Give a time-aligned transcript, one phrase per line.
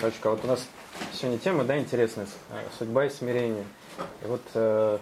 [0.00, 0.66] Дочка, вот у нас
[1.12, 2.26] сегодня тема, да, интересная,
[2.78, 3.64] судьба и смирение.
[4.22, 4.98] И вот э,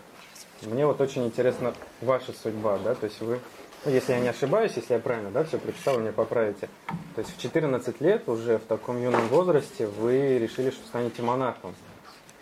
[0.62, 3.38] мне вот очень интересна ваша судьба, да, то есть вы,
[3.84, 6.68] ну, если я не ошибаюсь, если я правильно, да, все прочитал, вы меня поправите.
[7.14, 11.72] То есть в 14 лет, уже в таком юном возрасте, вы решили, что станете монахом.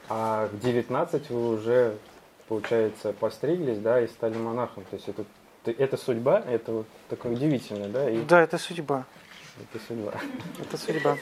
[0.08, 1.98] А в 19 вы уже,
[2.48, 4.84] получается, постриглись, да, и стали монахом.
[4.84, 5.26] То есть это,
[5.64, 8.10] это судьба, это вот такое удивительное, да?
[8.10, 8.22] И...
[8.24, 9.04] Да, это судьба.
[9.72, 10.12] Это судьба.
[10.60, 11.16] Это судьба.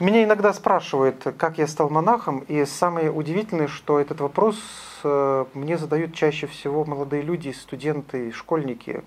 [0.00, 4.58] Меня иногда спрашивают, как я стал монахом, и самое удивительное, что этот вопрос
[5.04, 9.04] э, мне задают чаще всего молодые люди, студенты, школьники,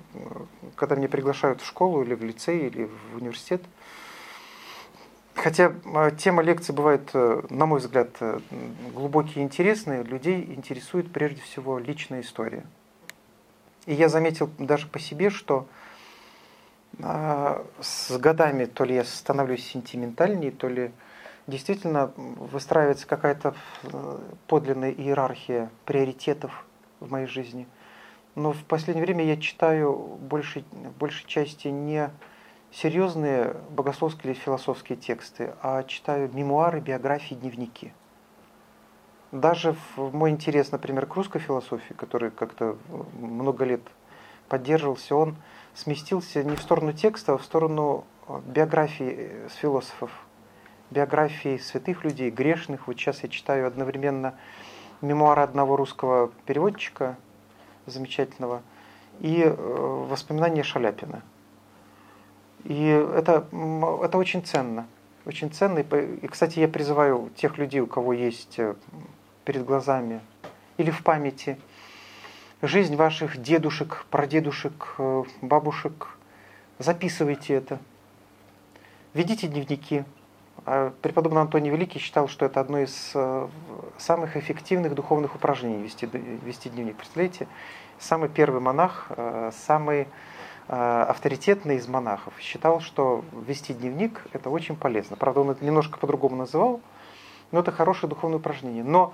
[0.75, 3.61] когда меня приглашают в школу или в лицей, или в университет.
[5.35, 8.15] Хотя э, тема лекции бывает, э, на мой взгляд,
[8.93, 12.65] глубокие и интересные, людей интересует прежде всего личная история.
[13.87, 15.65] И я заметил даже по себе, что
[17.01, 20.91] а, с годами то ли я становлюсь сентиментальнее, то ли
[21.47, 26.65] действительно выстраивается какая-то э, подлинная иерархия приоритетов
[26.99, 27.65] в моей жизни.
[28.35, 30.65] Но в последнее время я читаю большей,
[30.99, 32.09] большей части не
[32.73, 37.93] серьезные богословские или философские тексты, а читаю мемуары, биографии, дневники.
[39.31, 42.77] Даже в мой интерес, например, к русской философии, который как-то
[43.19, 43.81] много лет
[44.47, 45.35] поддерживался, он
[45.73, 50.11] сместился не в сторону текста, а в сторону э, биографии э, философов,
[50.91, 52.87] биографии святых людей, грешных.
[52.87, 54.33] Вот сейчас я читаю одновременно
[55.01, 57.17] мемуары одного русского переводчика
[57.85, 58.61] замечательного
[59.19, 59.53] и э,
[60.09, 61.21] воспоминания Шаляпина.
[62.63, 63.45] И это,
[64.03, 64.87] это очень ценно.
[65.25, 65.79] Очень ценно.
[65.79, 68.59] И, кстати, я призываю тех людей, у кого есть
[69.47, 70.19] перед глазами
[70.77, 71.57] или в памяти–
[72.61, 76.09] жизнь ваших дедушек, прадедушек, э, бабушек.
[76.79, 77.79] Записывайте это.
[79.13, 80.03] Ведите дневники.
[80.65, 83.47] А преподобный Антоний Великий считал, что это одно из э,
[83.97, 86.97] самых эффективных духовных упражнений вести, вести дневник.
[86.97, 87.47] Представляете,
[87.99, 90.07] самый первый монах, э, самый
[90.69, 95.15] авторитетный из монахов, считал, что вести дневник– это очень полезно.
[95.15, 96.81] Правда, он это немножко по-другому называл,
[97.51, 98.83] но это хорошее духовное упражнение.
[98.83, 99.13] Но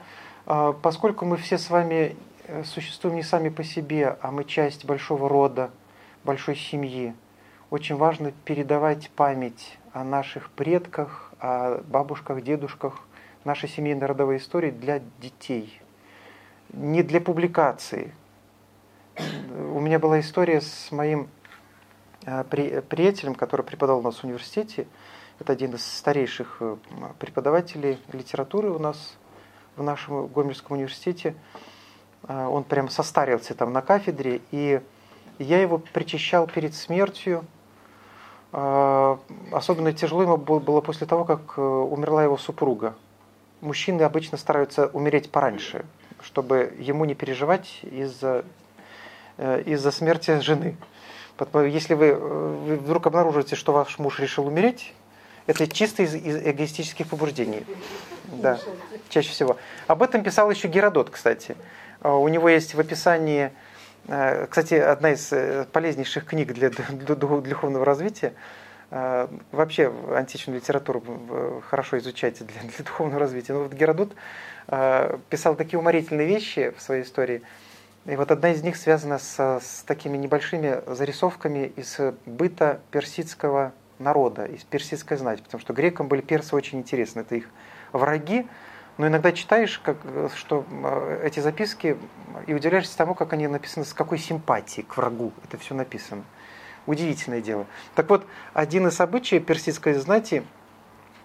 [0.82, 5.30] поскольку мы все с вами Э, существуем не сами по себе, а мы часть большого
[5.30, 5.72] рода,
[6.26, 7.16] большой семьи.
[7.70, 13.00] Очень важно передавать память о наших предках, о бабушках, дедушках,
[13.46, 15.82] нашей семейной родовой истории для детей.
[16.74, 18.14] Не для публикации.
[19.50, 21.30] У меня была история с моим
[22.26, 24.86] э, приятелем, который преподавал у нас в университете.
[25.40, 26.78] Это один из старейших э,
[27.20, 29.16] преподавателей литературы у нас
[29.76, 31.36] в нашем Гомельском университете.
[32.24, 34.82] А, он прям состарился там на кафедре, и
[35.40, 37.46] я его причащал перед смертью.
[38.52, 39.20] А,
[39.52, 42.96] особенно тяжело ему было после того, как э, умерла его супруга.
[43.62, 45.86] Мужчины обычно стараются умереть пораньше,
[46.22, 48.46] чтобы ему не переживать из-за
[49.38, 50.78] э, из смерти жены.
[51.54, 54.94] Если вы, э, вы вдруг обнаружите, что ваш муж решил умереть,
[55.48, 57.66] это чисто из, из эгоистических побуждений.
[58.26, 58.60] Да,
[59.10, 59.58] чаще всего.
[59.88, 61.56] Об этом писал еще Геродот, кстати.
[62.02, 63.52] А, у него есть в описании,
[64.08, 68.34] э, кстати, одна из э, полезнейших книг для, духовного развития.
[68.90, 73.54] Э, вообще античную литературу хорошо изучать для, для духовного развития.
[73.54, 74.14] Но вот Геродот
[75.30, 77.42] писал такие уморительные вещи в своей истории.
[78.06, 84.46] И вот одна из них связана с, с такими небольшими зарисовками из быта персидского народа,
[84.46, 85.42] из персидской знати.
[85.42, 87.22] Потому что грекам были персы очень интересны.
[87.22, 87.50] Это их
[87.92, 88.48] враги,
[88.98, 89.98] но иногда читаешь, как,
[90.36, 90.66] что
[91.24, 91.98] эти записки,
[92.46, 96.24] и удивляешься тому, как они написаны, с какой симпатией к врагу это все написано.
[96.86, 97.66] Удивительное дело.
[97.96, 100.44] Так вот, один из обычаев персидской знати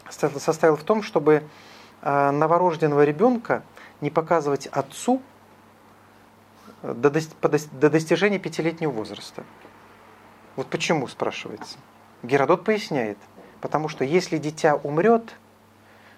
[0.08, 1.42] состоял в том, чтобы
[2.00, 3.62] а, новорожденного ребенка
[4.00, 5.20] не показывать отцу
[6.82, 7.10] до
[7.90, 9.42] достижения пятилетнего возраста.
[10.54, 11.76] Вот почему, спрашивается.
[12.22, 13.18] Геродот поясняет.
[13.60, 15.34] Потому что если дитя умрет,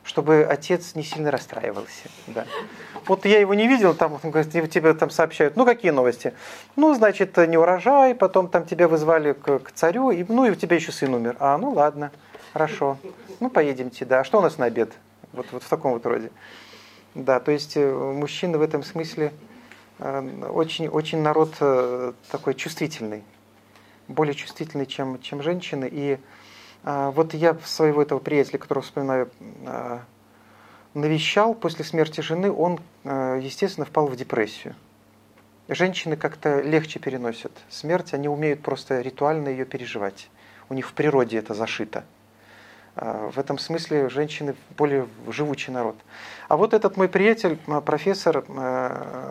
[0.02, 2.08] чтобы отец не сильно расстраивался.
[2.26, 2.46] Да.
[3.06, 6.34] Вот я его не видел, там тебе там сообщают, ну какие новости?
[6.76, 10.54] Ну, значит, не урожай, потом там тебя вызвали к, к царю, и, ну и у
[10.54, 11.36] тебя еще сын умер.
[11.38, 12.12] А, ну ладно,
[12.52, 12.98] хорошо,
[13.40, 14.20] ну поедемте, да.
[14.20, 14.92] А что у нас на обед?
[15.32, 16.30] Вот, вот в таком вот роде.
[17.14, 19.32] Да, то есть э, мужчины в этом смысле
[19.98, 23.24] э, очень, очень народ э, такой чувствительный,
[24.10, 26.18] более чувствительный, чем, чем женщины, и
[26.82, 29.30] а, вот я своего этого приятеля, которого вспоминаю,
[29.66, 30.02] а,
[30.94, 34.74] навещал после смерти жены, он, а, естественно, впал в депрессию.
[35.68, 40.28] женщины как-то легче переносят смерть, они умеют просто ритуально ее переживать.
[40.68, 42.04] У них в природе это зашито.
[42.96, 45.96] В этом смысле женщины более живучий народ.
[46.48, 48.44] А вот этот мой приятель, профессор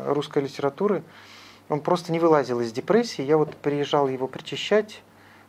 [0.08, 1.04] русской литературы,
[1.70, 3.22] он просто не вылазил из депрессии.
[3.22, 5.02] Я вот приезжал его причащать,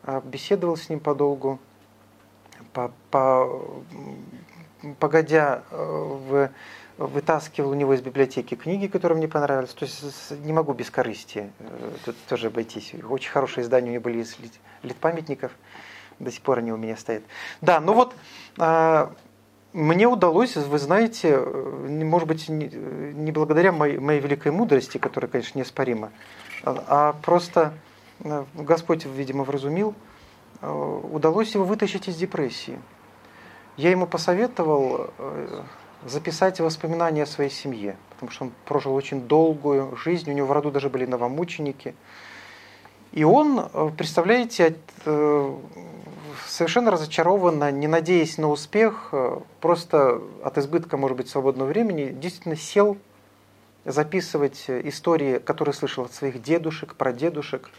[0.04, 1.58] а, беседовал с ним подолгу.
[2.72, 3.82] По, по,
[5.00, 6.50] погодя, в
[7.00, 9.70] вытаскивал у него из библиотеки книги, которые мне понравились.
[9.70, 12.94] То есть не могу без корысти э, тут тоже обойтись.
[13.08, 14.36] Очень хорошие издания у него были из
[14.82, 15.52] литпамятников.
[16.18, 17.22] До сих пор они у меня стоят.
[17.62, 18.14] Да, ну вот
[18.58, 19.14] а,
[19.72, 25.58] мне удалось, вы знаете, э, может быть, не благодаря моей, моей великой мудрости, которая, конечно,
[25.58, 26.10] неоспорима,
[26.64, 27.72] а, а просто
[28.20, 29.94] э, Господь, видимо, вразумил,
[30.62, 32.78] удалось его вытащить из депрессии.
[33.78, 35.08] Я ему посоветовал
[36.04, 40.52] записать воспоминания о своей семье, потому что он прожил очень долгую жизнь, у него в
[40.52, 41.94] роду даже были новомученики.
[43.12, 45.56] И он, э, представляете, э,
[46.46, 52.56] совершенно разочарованно, не надеясь на успех, э, просто от избытка, может быть, свободного времени, действительно
[52.56, 52.96] сел
[53.84, 57.70] записывать истории, которые слышал от своих дедушек, прадедушек,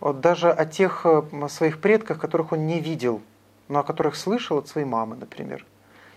[0.00, 1.06] даже о тех
[1.48, 3.22] своих предках, которых он не видел,
[3.68, 5.64] но о которых слышал от своей мамы, например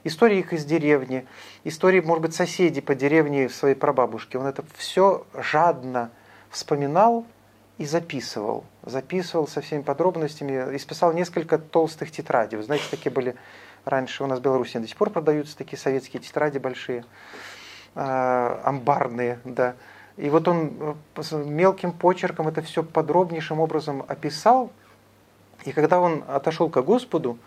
[0.06, 1.26] истории их из деревни,
[1.66, 4.38] истории, может быть, соседей по деревне своей прабабушки.
[4.38, 6.12] Он это все жадно
[6.50, 7.26] вспоминал
[7.78, 8.64] и записывал.
[8.84, 12.58] Записывал со всеми подробностями, исписал несколько толстых тетрадей.
[12.58, 13.36] Вы знаете, такие были
[13.86, 17.06] раньше у нас в Беларуси до сих пор продаются такие советские тетради большие,
[17.96, 19.76] э, амбарные, да.
[20.18, 24.72] И вот он э, мелким почерком это все подробнейшим образом описал.
[25.66, 27.38] И когда он отошел к Господу,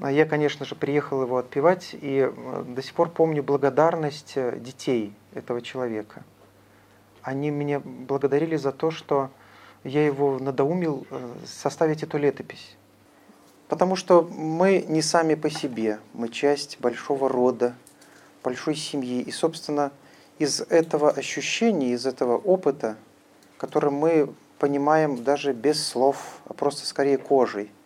[0.00, 4.58] а я, конечно же, приехал его отпевать, и э, до сих пор помню благодарность э,
[4.58, 6.24] детей этого человека.
[7.22, 9.30] Они меня благодарили за то, что
[9.84, 12.76] я его надоумил э, составить эту летопись.
[13.68, 17.74] Потому что мы не сами по себе, мы часть большого рода,
[18.44, 19.22] большой семьи.
[19.22, 19.92] И, собственно,
[20.38, 22.96] из этого ощущения, из этого опыта,
[23.56, 27.70] который мы понимаем даже без слов, а просто скорее кожей–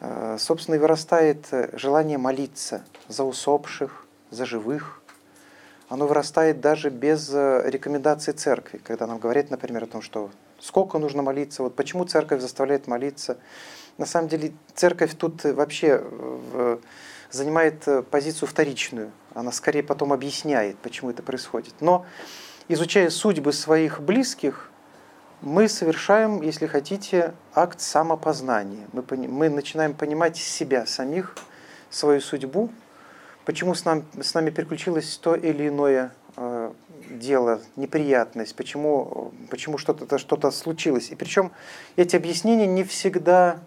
[0.00, 5.00] Э, собственно, вырастает желание молиться за усопших, за живых.
[5.88, 10.30] Оно вырастает даже без э, рекомендаций церкви, когда нам говорят, например, о том, что
[10.66, 13.38] сколько нужно молиться, вот почему церковь заставляет молиться.
[13.98, 16.02] На самом деле церковь тут вообще
[17.30, 19.12] занимает позицию вторичную.
[19.32, 21.74] Она скорее потом объясняет, почему это происходит.
[21.80, 22.04] Но
[22.68, 24.70] изучая судьбы своих близких,
[25.40, 28.88] мы совершаем, если хотите, акт самопознания.
[28.92, 31.36] Мы, мы начинаем понимать себя самих,
[31.90, 32.70] свою судьбу,
[33.46, 36.72] почему с, нам, с нами переключилось то или иное э,
[37.08, 41.10] дело, неприятность, почему, почему что-то что случилось.
[41.10, 41.52] И причем
[41.94, 43.60] эти объяснения не всегда,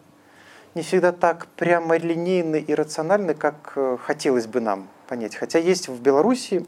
[0.75, 5.35] не всегда так прямо линейны и рациональны, как э, хотелось бы нам понять.
[5.35, 6.65] Хотя есть в Беларуси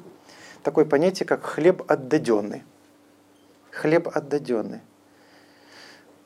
[0.63, 2.63] такое понятие, как хлеб отдаденный.
[3.71, 4.79] Хлеб отдаденный.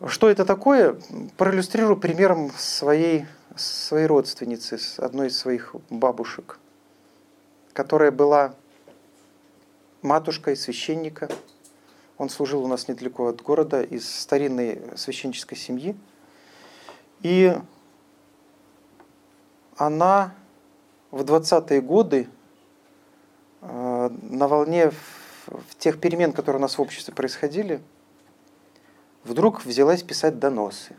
[0.06, 0.98] Что это такое?
[1.38, 6.60] Проиллюстрирую примером своей, своей родственницы, одной из своих бабушек,
[7.76, 8.56] которая была
[10.02, 11.30] матушкой священника.
[12.18, 15.96] Он служил у нас недалеко от города, из старинной священнической семьи.
[17.22, 17.56] И
[19.78, 20.34] она
[21.12, 22.28] в 20-е годы
[23.62, 24.92] э, на волне
[25.46, 27.80] в тех перемен, которые у нас в обществе происходили–
[29.26, 30.96] вдруг взялась писать доносы,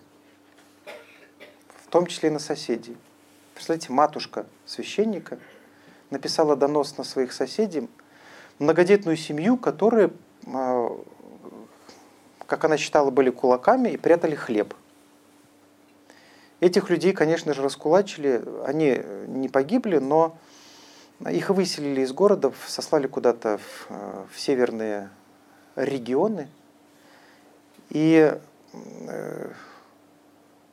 [1.84, 2.96] в том числе и на соседей.
[3.54, 5.38] Представляете, матушка священника
[6.10, 7.88] написала донос на своих соседей,
[8.58, 10.10] многодетную семью, которые,
[10.46, 10.96] а,
[12.46, 14.74] как она считала, были кулаками и прятали хлеб.
[16.60, 20.38] Этих людей, конечно же, раскулачили, они не погибли, но
[21.28, 23.88] их выселили из города, сослали куда-то в,
[24.32, 25.10] в северные
[25.76, 26.48] регионы–
[27.90, 28.36] и,
[29.08, 29.50] э,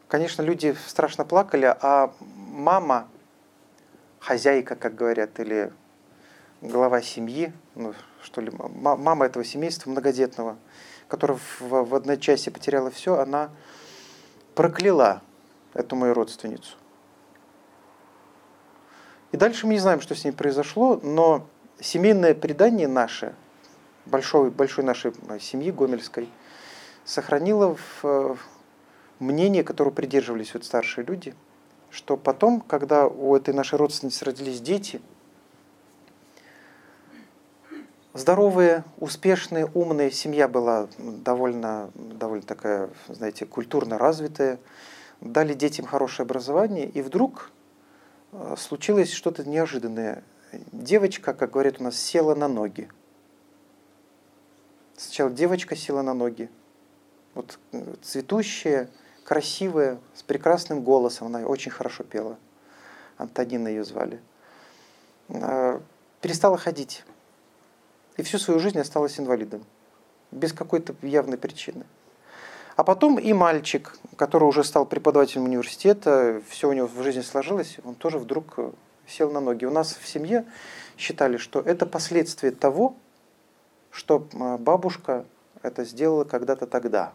[0.07, 3.07] конечно, люди страшно плакали, а мама,
[4.23, 5.71] хозяйка, как говорят, или
[6.61, 10.57] глава семьи, ну, что ли, мама этого семейства многодетного,
[11.07, 13.49] которая в, в одночасье потеряла все, она
[14.55, 15.21] прокляла
[15.73, 16.77] эту мою родственницу.
[19.31, 21.47] И дальше мы не знаем, что с ней произошло, но
[21.79, 23.35] семейное предание наше,
[24.05, 26.29] большой, большой нашей семьи Гомельской–
[27.05, 28.37] сохранила в
[29.19, 31.35] мнение, которого придерживались вот старшие люди,
[31.93, 34.99] что потом, когда у этой нашей родственницы родились дети,
[38.13, 44.59] здоровая, успешная, умная семья была довольно, довольно такая, знаете, культурно развитая.
[45.21, 47.51] Дали детям хорошее образование, и вдруг
[48.31, 50.23] э, случилось что-то неожиданное.
[50.71, 52.89] Девочка, как говорят у нас, села на ноги.
[54.97, 56.49] Сначала девочка села на ноги.
[57.35, 58.89] Вот э, цветущая,
[59.23, 61.27] красивая, с прекрасным голосом.
[61.27, 62.37] Она очень хорошо пела.
[63.17, 64.19] Антонина ее звали.
[65.29, 65.79] Э,
[66.21, 67.03] перестала ходить.
[68.17, 69.63] И всю свою жизнь осталась инвалидом.
[70.31, 71.85] Без какой-то явной причины.
[72.75, 77.77] А потом и мальчик, который уже стал преподавателем университета, все у него в жизни сложилось,
[77.83, 78.71] он тоже вдруг э,
[79.07, 79.65] сел на ноги.
[79.65, 80.45] У нас в семье
[80.97, 82.95] считали, что это последствие того,
[83.91, 84.27] что
[84.59, 85.25] бабушка
[85.61, 87.13] это сделала когда-то тогда.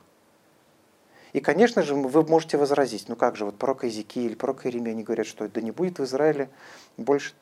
[1.33, 5.03] И, конечно же, вы можете возразить, ну как же, вот пророк или пророк Иеремия, они
[5.03, 6.49] говорят, что да не будет в Израиле
[6.97, 7.35] больше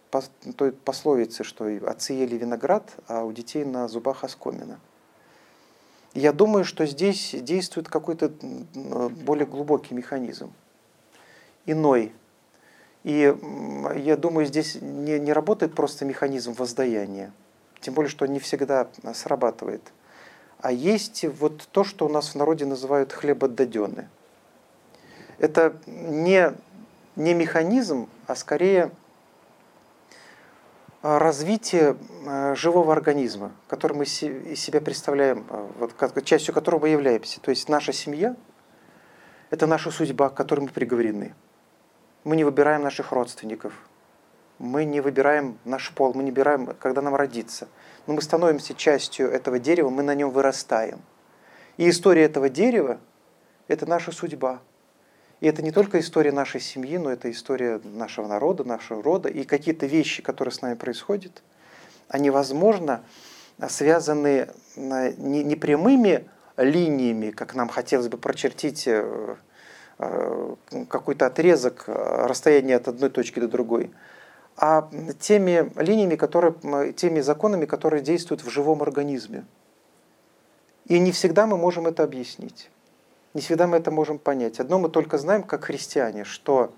[0.57, 4.81] той пословицы, что отцы ели виноград, а у детей на зубах оскомина.
[6.15, 8.33] Я думаю, что здесь действует какой-то
[9.25, 10.53] более глубокий механизм,
[11.67, 12.13] иной.
[13.05, 13.37] И
[13.95, 17.33] я думаю, здесь не, не работает просто механизм воздаяния,
[17.81, 19.83] тем более, что не всегда срабатывает–
[20.61, 24.09] а есть вот то, что у нас в народе называют хлебодадены.
[25.39, 26.53] Это не,
[27.15, 28.91] не механизм, а скорее
[31.03, 31.97] а, развитие
[32.27, 37.41] а, живого организма, который мы из себя представляем, а, вот, частью которого мы являемся.
[37.41, 38.35] То есть наша семья–
[39.51, 41.35] это наша судьба, к которой мы приговорены.
[42.25, 43.75] Мы не выбираем наших родственников,
[44.59, 47.69] мы не выбираем наш пол, мы не выбираем, когда нам родиться–
[48.07, 51.01] но мы становимся частью этого дерева, мы на нем вырастаем.
[51.77, 52.99] И история этого дерева–
[53.69, 54.61] это наша судьба.
[55.41, 59.29] И это не только история нашей семьи, но это история нашего народа, нашего рода.
[59.29, 61.43] И какие-то вещи, которые с нами происходят,
[62.09, 63.03] они, возможно,
[63.69, 69.37] связаны не прямыми линиями, как нам хотелось бы прочертить э,
[69.99, 70.55] э,
[70.89, 73.91] какой-то отрезок э, расстояния от одной точки до другой,
[74.57, 74.89] а
[75.21, 79.45] теми линиями, которые, теми законами, которые действуют в живом организме.
[80.87, 82.71] И не всегда мы можем это объяснить.
[83.35, 84.61] Не всегда мы это можем понять.
[84.61, 86.73] Одно мы только знаем, как христиане, что,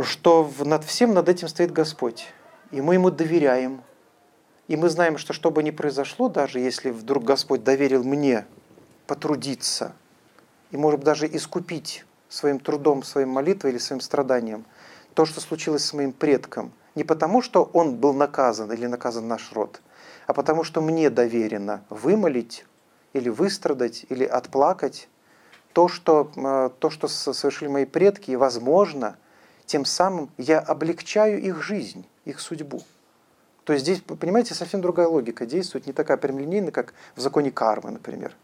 [0.00, 2.28] что над всем над этим стоит Господь.
[2.70, 3.82] И мы Ему доверяем.
[4.68, 8.46] И мы знаем, что что бы ни произошло, даже если вдруг Господь доверил мне
[9.08, 9.94] потрудиться,
[10.70, 14.64] и, может быть, даже искупить своим трудом, своей молитвой или своим страданием–
[15.14, 19.52] то, что случилось с моим предком, не потому, что он был наказан или наказан наш
[19.52, 19.80] род,
[20.26, 22.64] а потому, что мне доверено вымолить
[23.12, 25.08] или выстрадать, или отплакать
[25.72, 29.16] то, что, э, то, что совершили мои предки, и, возможно,
[29.66, 32.82] тем самым я облегчаю их жизнь, их судьбу.
[33.64, 37.90] То есть здесь, понимаете, совсем другая логика действует, не такая прямолинейная, как в законе кармы,
[37.90, 38.34] например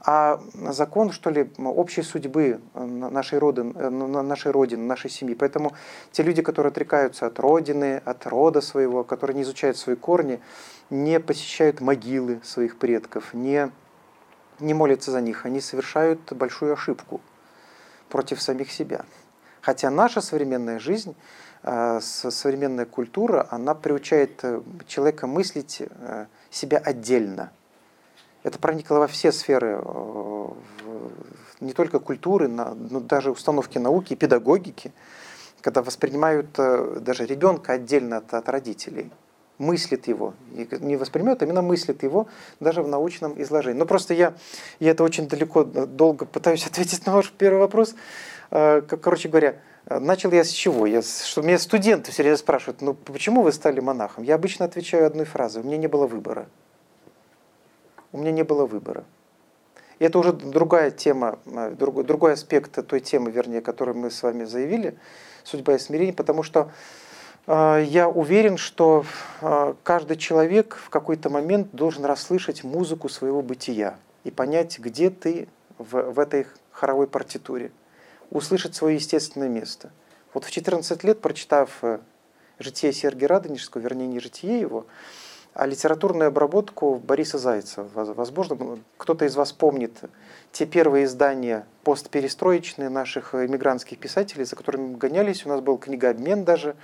[0.00, 5.34] а закон, что ли, общей судьбы э, нашей, роды, э, нашей Родины, нашей семьи.
[5.34, 5.72] Поэтому
[6.12, 10.40] те люди, которые отрекаются от Родины, от рода своего, которые не изучают свои корни,
[10.90, 13.70] не посещают могилы своих предков, не,
[14.60, 17.20] не молятся за них, они совершают большую ошибку
[18.08, 19.04] против самих себя.
[19.60, 21.16] Хотя наша современная жизнь,
[21.62, 24.44] э, современная культура, она приучает
[24.86, 25.82] человека мыслить
[26.50, 27.50] себя отдельно–
[28.46, 30.48] это проникло во все сферы, э,
[31.58, 34.92] не только культуры, но даже установки науки педагогики,
[35.62, 39.10] когда воспринимают э, даже ребенка отдельно от, от родителей,
[39.58, 42.28] мыслит его, и не воспринимают, а именно мыслит его
[42.60, 43.80] даже в научном изложении.
[43.80, 44.34] Но просто я,
[44.78, 47.96] я это очень далеко, э, долго пытаюсь ответить на ваш первый вопрос.
[48.48, 49.56] Короче говоря,
[49.90, 50.86] начал я с чего?
[50.86, 54.22] Я, что меня студенты все время спрашивают, ну почему вы стали монахом?
[54.22, 56.46] Я обычно отвечаю одной фразой, у меня не было выбора
[58.16, 59.04] у меня не было выбора.
[59.98, 64.22] И это уже другая тема, э, другой, другой аспект той темы, вернее, которую мы с
[64.22, 64.96] вами заявили,
[65.44, 66.70] судьба и смирение, потому что
[67.46, 69.04] э, я уверен, что
[69.40, 75.48] э, каждый человек в какой-то момент должен расслышать музыку своего бытия и понять, где ты
[75.78, 77.70] в, в этой хоровой партитуре,
[78.30, 79.90] услышать свое естественное место.
[80.34, 81.98] Вот в 14 лет, прочитав э,
[82.58, 84.86] «Житие Сергия Радонежского», вернее, не «Житие» его,
[85.56, 87.88] а литературную обработку Бориса Зайцева.
[87.94, 89.98] Возможно, кто-то из вас помнит
[90.52, 95.46] те первые издания постперестроечные наших иммигрантских писателей, за которыми гонялись.
[95.46, 96.76] У нас был книгообмен даже.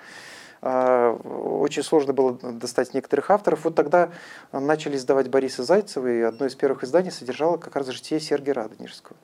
[0.62, 3.64] А, очень сложно было достать некоторых авторов.
[3.64, 4.08] Вот тогда
[4.52, 9.18] начали издавать Бориса Зайцева, и одно из первых изданий содержало как раз житие Сергия Радонежского.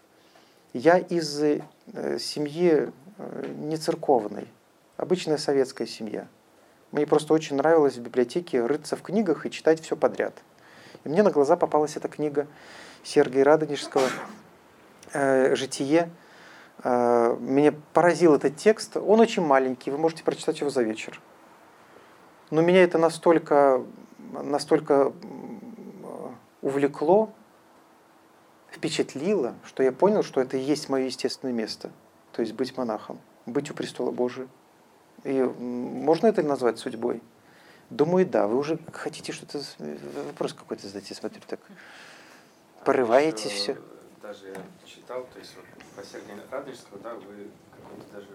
[0.75, 1.63] Я из э,
[2.21, 4.49] семьи э, не церковной,
[4.99, 6.29] обычная советская семья–
[6.91, 10.43] Мне просто очень нравилось в библиотеке рыться в книгах и читать все подряд.
[11.05, 12.47] И мне на глаза попалась эта книга
[13.03, 14.09] Сергея Радонежского
[15.13, 16.11] э, «Житие».
[16.83, 18.97] Э, меня поразил этот текст.
[18.97, 21.21] Он очень маленький, вы можете прочитать его за вечер.
[22.51, 23.85] Но меня это настолько,
[24.33, 25.13] настолько
[26.63, 27.31] увлекло,
[28.71, 31.91] впечатлило, что я понял, что это и есть мое естественное место.
[32.33, 34.49] То есть быть монахом, быть у престола Божия.
[35.29, 37.23] И можно это назвать судьбой?
[37.91, 38.47] Думаю, да.
[38.47, 39.61] Вы уже хотите что-то...
[40.27, 41.61] Вопрос какой-то задать, я смотрю, так
[42.85, 43.77] порываетесь все.
[44.23, 44.55] Даже я
[44.87, 48.29] читал, то есть вот по Сергею Радонежского, да, вы какое-то даже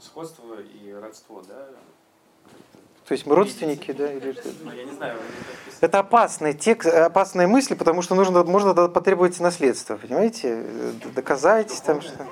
[0.00, 1.68] сходство и родство, да,
[3.06, 4.12] то есть мы родственники, да?
[4.12, 4.36] Или?
[4.62, 5.18] Ну, я не знаю.
[5.80, 10.62] Это опасный текст, опасные мысли, потому что нужно, можно потребовать наследство, понимаете?
[11.14, 12.26] Доказать там что.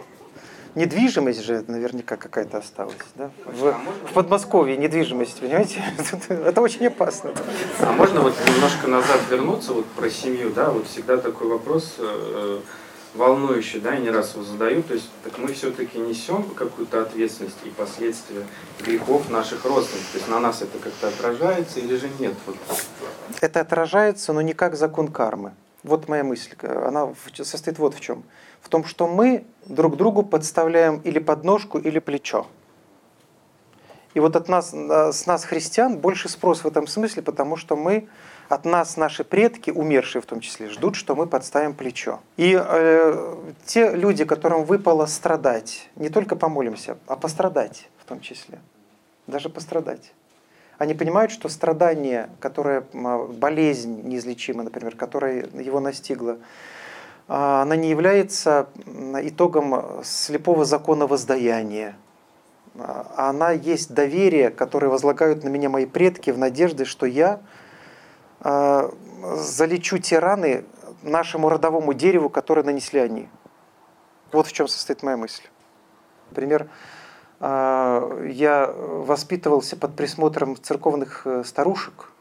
[0.76, 3.30] Недвижимость же наверняка какая-то осталась, да?
[3.46, 3.72] В,
[4.10, 5.82] в Подмосковье недвижимость, понимаете?
[6.28, 7.32] Это очень опасно.
[7.80, 10.68] А можно вот немножко назад вернуться вот про семью, да?
[10.68, 12.60] Вот всегда такой вопрос э,
[13.14, 17.56] волнующий, да, и не раз его задаю, то есть так мы все-таки несем какую-то ответственность
[17.64, 18.46] и последствия
[18.84, 22.34] грехов наших родственников, то есть на нас это как-то отражается или же нет?
[22.44, 22.56] Вот.
[23.40, 25.54] Это отражается, но не как закон кармы.
[25.82, 28.24] Вот моя мысль, она состоит вот в чем.
[28.66, 32.48] В том, что мы друг другу подставляем или подножку, или плечо.
[34.14, 38.08] И вот от нас, с нас, христиан, больше спрос в этом смысле, потому что мы
[38.48, 42.18] от нас наши предки, умершие в том числе, ждут, что мы подставим плечо.
[42.36, 48.58] И э, те люди, которым выпало страдать, не только помолимся, а пострадать в том числе,
[49.28, 50.12] даже пострадать.
[50.76, 56.38] Они понимают, что страдание, которое, болезнь неизлечимая, например, которая его настигла,
[57.28, 58.68] она не является
[59.22, 61.96] итогом слепого закона воздаяния,
[62.78, 67.40] а она есть доверие, которое возлагают на меня мои предки в надежде, что я
[68.40, 68.92] а,
[69.36, 70.64] залечу те раны
[71.02, 73.28] нашему родовому дереву, которые нанесли они.
[74.32, 75.44] Вот в чем состоит моя мысль.
[76.30, 76.68] Например,
[77.40, 82.12] а, я воспитывался под присмотром церковных э, старушек.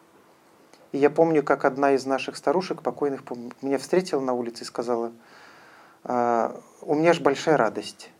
[0.95, 3.23] И я помню, как одна из наших старушек, покойных,
[3.62, 5.12] меня встретила на улице и сказала,
[6.05, 8.12] «А, у меня же большая радость.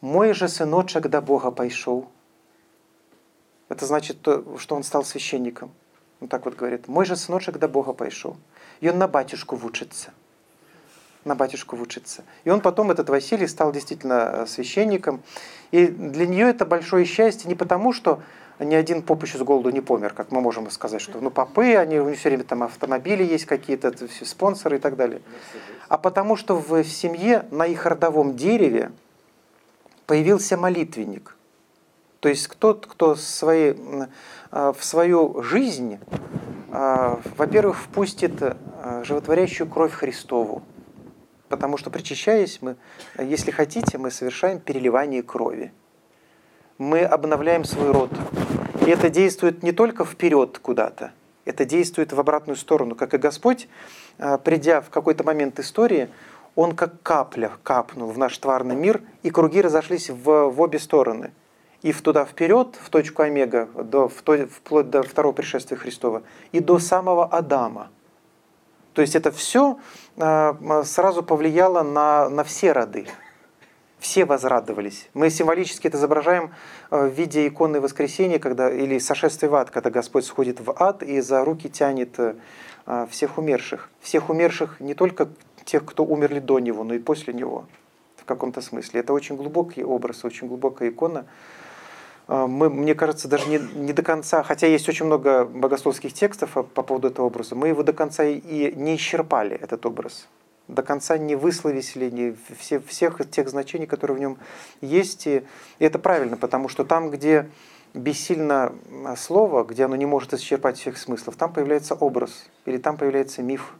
[0.00, 2.10] Мой же сыночек до Бога пошел.
[3.68, 5.70] Это значит, что он стал священником.
[6.20, 8.36] Он так вот говорит, мой же сыночек до Бога пошел.
[8.80, 10.12] И он на батюшку вучится.
[11.24, 12.24] На батюшку вучится.
[12.42, 15.22] И он потом, этот Василий, стал действительно э, священником.
[15.70, 18.20] И для нее это большое счастье не потому, что
[18.60, 21.74] ни один поп еще с голоду не помер, как мы можем сказать, что ну попы,
[21.74, 23.92] они, у них все время там автомобили есть какие-то,
[24.24, 25.22] спонсоры и так далее.
[25.88, 28.92] А потому что в семье на их родовом дереве
[30.06, 31.36] появился молитвенник.
[32.20, 33.74] То есть тот, кто свои,
[34.50, 35.98] а, в свою жизнь,
[36.70, 40.62] а, во-первых, впустит а, животворящую кровь Христову.
[41.48, 42.76] Потому что, причащаясь, мы,
[43.18, 45.72] если хотите, мы совершаем переливание крови.
[46.78, 48.10] Мы обновляем свой род.
[48.86, 51.12] И это действует не только вперед куда-то,
[51.44, 52.94] это действует в обратную сторону.
[52.94, 53.68] Как и Господь,
[54.44, 56.08] придя в какой-то момент истории,
[56.54, 61.30] Он как капля капнул в наш тварный мир, и круги разошлись в, в обе стороны–
[61.84, 66.78] и в туда вперед, в точку омега, до, вплоть до второго пришествия Христова, и до
[66.78, 67.90] самого Адама.
[68.94, 69.78] То есть это все
[70.16, 73.06] а, сразу повлияло на, на все роды.
[74.04, 75.08] Все возрадовались.
[75.14, 76.50] Мы символически это изображаем
[76.90, 81.02] а, в виде иконы воскресения, когда, или сошествия в ад, когда Господь сходит в ад
[81.02, 82.20] и за руки тянет
[82.84, 83.88] а, всех умерших.
[84.02, 85.30] Всех умерших не только
[85.64, 87.64] тех, кто умерли до Него, но и после Него
[88.16, 89.00] в каком-то смысле.
[89.00, 91.24] Это очень глубокий образ, очень глубокая икона,
[92.28, 96.82] мы, мне кажется, даже не, не до конца, хотя есть очень много богословских текстов по
[96.82, 100.26] поводу этого образа, мы его до конца и не исчерпали, этот образ.
[100.68, 104.38] До конца не высловили не все, всех тех значений, которые в нем
[104.80, 105.26] есть.
[105.26, 105.44] И,
[105.78, 107.50] это правильно, потому что там, где
[107.92, 108.72] бессильно
[109.16, 113.74] слово, где оно не может исчерпать всех смыслов, там появляется образ или там появляется миф.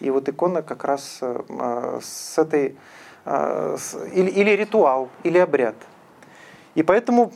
[0.00, 2.76] И вот икона как раз а, с этой...
[3.24, 3.76] А,
[4.12, 5.74] или, или ритуал, или обряд–
[6.74, 7.32] и поэтому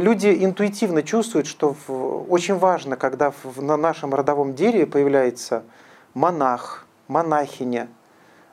[0.00, 1.76] люди интуитивно чувствуют, что
[2.28, 5.62] очень важно, когда на нашем родовом дереве появляется
[6.14, 7.88] монах, монахиня,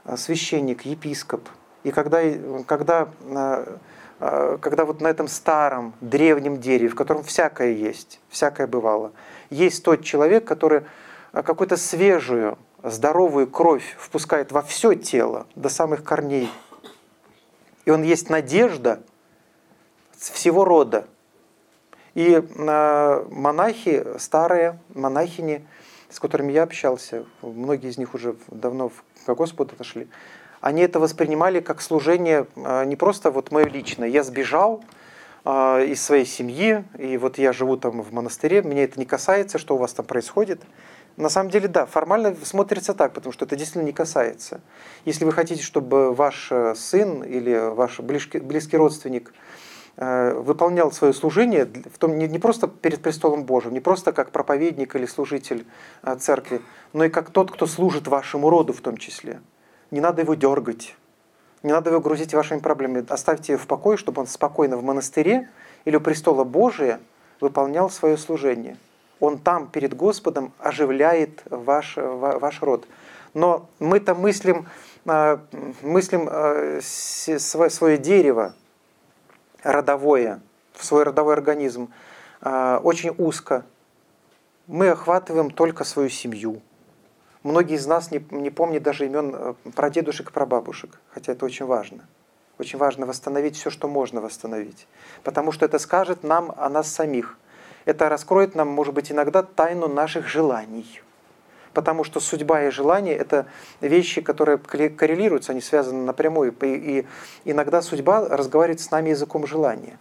[0.06, 1.48] э, священник, епископ.
[1.84, 2.22] И когда,
[2.66, 3.78] когда, э,
[4.20, 9.12] э, когда вот на этом старом, древнем дереве, в котором всякое есть, всякое бывало,
[9.50, 10.84] есть тот человек, который
[11.32, 16.52] какую-то свежую, здоровую кровь впускает во все тело, до самых корней.
[17.86, 19.02] И он есть надежда–
[20.30, 21.06] всего рода.
[22.14, 25.66] И монахи, старые монахини,
[26.12, 28.92] с которыми я общался, многие из них уже давно
[29.26, 30.08] к Господу отошли,
[30.60, 34.08] они это воспринимали как служение не просто вот мое личное.
[34.08, 34.84] Я сбежал,
[35.44, 39.58] а, из своей семьи, и вот я живу там в монастыре, меня это не касается,
[39.58, 40.62] что у вас там происходит.
[41.18, 44.62] На самом деле, да, формально смотрится так, потому что это действительно не касается.
[45.04, 49.34] Если вы хотите, чтобы ваш э, сын или ваш близкий, близкий родственник
[50.02, 54.96] выполнял свое служение, в том, не, не просто перед престолом Божьим, не просто как проповедник
[54.96, 55.68] или служитель
[56.02, 56.62] э, церкви,
[56.92, 59.42] но и как тот, кто служит вашему роду в том числе.
[59.92, 60.96] Не надо его дергать,
[61.62, 63.06] не надо его грузить вашими проблемами.
[63.10, 65.50] Оставьте его в покое, чтобы он спокойно в монастыре
[65.86, 67.00] или у престола Божия
[67.40, 68.78] выполнял свое служение.
[69.20, 72.88] Он там перед Господом оживляет ваш, ваш род.
[73.36, 74.66] Но мы-то мыслим,
[75.06, 75.42] а,
[75.84, 78.56] мыслим свое дерево
[79.64, 80.42] родовое,
[80.76, 81.92] свой родовой организм
[82.42, 83.66] а, очень узко.
[84.68, 86.62] Мы охватываем только свою семью,
[87.44, 91.66] Многие из нас не, не помнят даже имен э, прадедушек и прабабушек, хотя это очень
[91.66, 92.06] важно.
[92.60, 94.88] Очень важно восстановить все, что можно восстановить.
[95.24, 97.40] Потому что это скажет нам о нас самих.
[97.86, 101.02] Это раскроет нам, может быть, иногда тайну наших желаний.
[101.74, 103.46] Потому что судьба и желание– это
[103.80, 106.54] вещи, которые коррелируются, они связаны напрямую.
[106.62, 107.06] И
[107.46, 109.98] иногда судьба разговаривает с нами языком желания.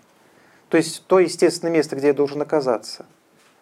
[0.69, 3.07] То есть то естественное место, где я должен оказаться–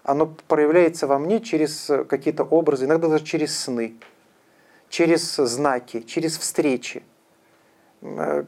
[0.09, 3.95] оно проявляется во мне через какие-то образы, иногда даже через сны,
[4.89, 7.03] через знаки, через встречи.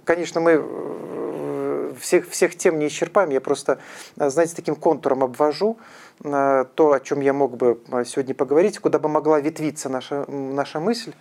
[0.04, 3.78] Конечно, мы э, всех, всех тем не исчерпаем, я просто,
[4.16, 5.76] знаете, таким контуром обвожу
[6.22, 11.12] то, о чем я мог бы сегодня поговорить, куда бы могла ветвиться наша, наша мысль.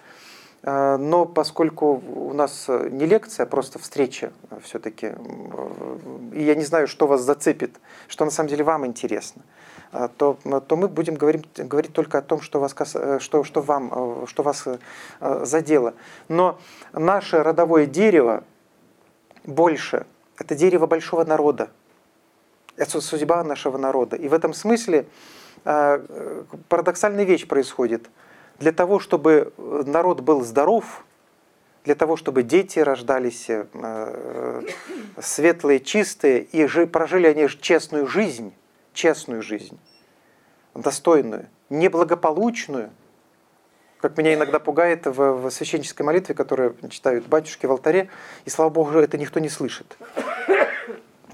[0.61, 5.13] Но поскольку у нас не лекция, а просто встреча все-таки,
[6.33, 9.41] и я не знаю, что вас зацепит, что на самом деле вам интересно–
[10.17, 13.91] то, то мы будем говорить, говорить только о том, что вас, э, что, что, вам,
[14.23, 15.95] э, что вас э, задело.
[16.27, 16.59] Но
[16.93, 18.43] наше родовое дерево
[19.45, 20.05] больше.
[20.37, 21.69] Это дерево большого народа.
[22.79, 24.15] Это судьба нашего народа.
[24.15, 25.05] И в этом смысле
[25.63, 28.09] парадоксальная вещь происходит.
[28.57, 31.03] Для того, чтобы народ был здоров,
[31.83, 33.49] для того, чтобы дети рождались
[35.21, 38.53] светлые, чистые, и прожили они честную жизнь,
[38.93, 39.77] честную жизнь,
[40.73, 42.91] достойную, неблагополучную,
[43.99, 48.09] как меня иногда пугает в, в священнической молитве, которую читают батюшки в алтаре,
[48.45, 49.97] и слава Богу, это никто не слышит.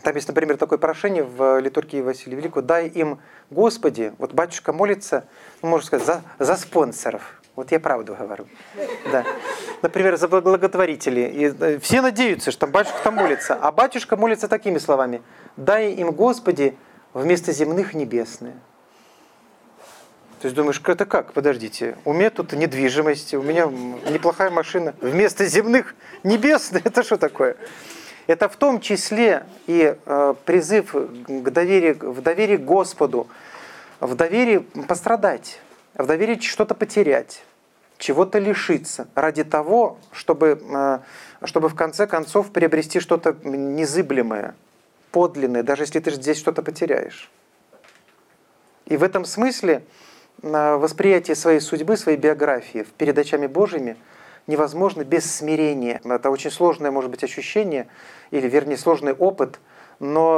[0.06, 3.18] Там есть, например, такое прошение в литургии Василия Великого, дай им,
[3.50, 5.26] Господи, вот батюшка молится,
[5.64, 7.42] ну, можно сказать, за, за спонсоров.
[7.56, 8.46] Вот я правду говорю.
[9.12, 9.26] Да.
[9.82, 11.26] Например, за благотворителей.
[11.26, 13.56] И э, все надеются, что батюшка там молится.
[13.56, 15.24] А батюшка молится такими словами.
[15.58, 16.78] Дай им, Господи,
[17.16, 18.54] вместо земных небесные.
[20.40, 21.34] То есть думаешь, это как?
[21.34, 23.66] Подождите, у меня тут недвижимость, у меня
[24.12, 24.94] неплохая машина.
[25.02, 27.58] Вместо земных небесных, это что такое?
[28.28, 33.28] Это в том числе и э, призыв к доверию, в доверии к Господу,
[34.00, 35.60] в доверии пострадать,
[35.94, 37.44] в доверии что-то потерять,
[37.98, 41.00] чего-то лишиться ради того, чтобы, э,
[41.44, 44.56] чтобы в конце концов приобрести что-то незыблемое,
[45.12, 47.30] подлинное, даже если ты здесь что-то потеряешь.
[48.86, 49.84] И в этом смысле
[50.42, 53.98] восприятие своей судьбы, своей биографии перед очами Божьими
[54.48, 56.02] невозможно без смирения.
[56.04, 57.88] Это очень сложное, может быть, ощущение,
[58.32, 59.60] или, вернее, сложный опыт,
[60.00, 60.38] но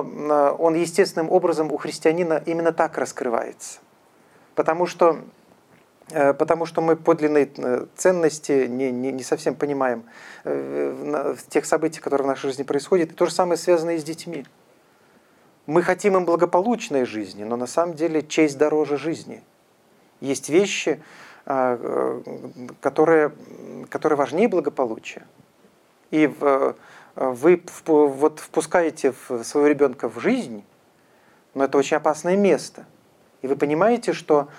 [0.60, 3.80] он естественным образом у христианина именно так раскрывается.
[4.56, 5.20] Потому что,
[6.12, 10.06] э, потому что мы подлинные э, ценности не, не, не совсем понимаем
[10.44, 13.12] э, в тех событиях, которые в нашей жизни происходят.
[13.12, 14.46] И то же самое связано и с детьми.
[15.68, 19.44] Мы хотим им благополучной жизни, но на самом деле честь дороже жизни.
[20.22, 21.27] Есть вещи, э,
[22.82, 23.32] которые,
[23.90, 25.26] которые важнее благополучия.
[26.12, 26.28] И
[27.16, 30.64] вы вот впускаете своего ребенка в жизнь,
[31.54, 32.86] но это очень опасное место.
[33.42, 34.50] И вы понимаете, что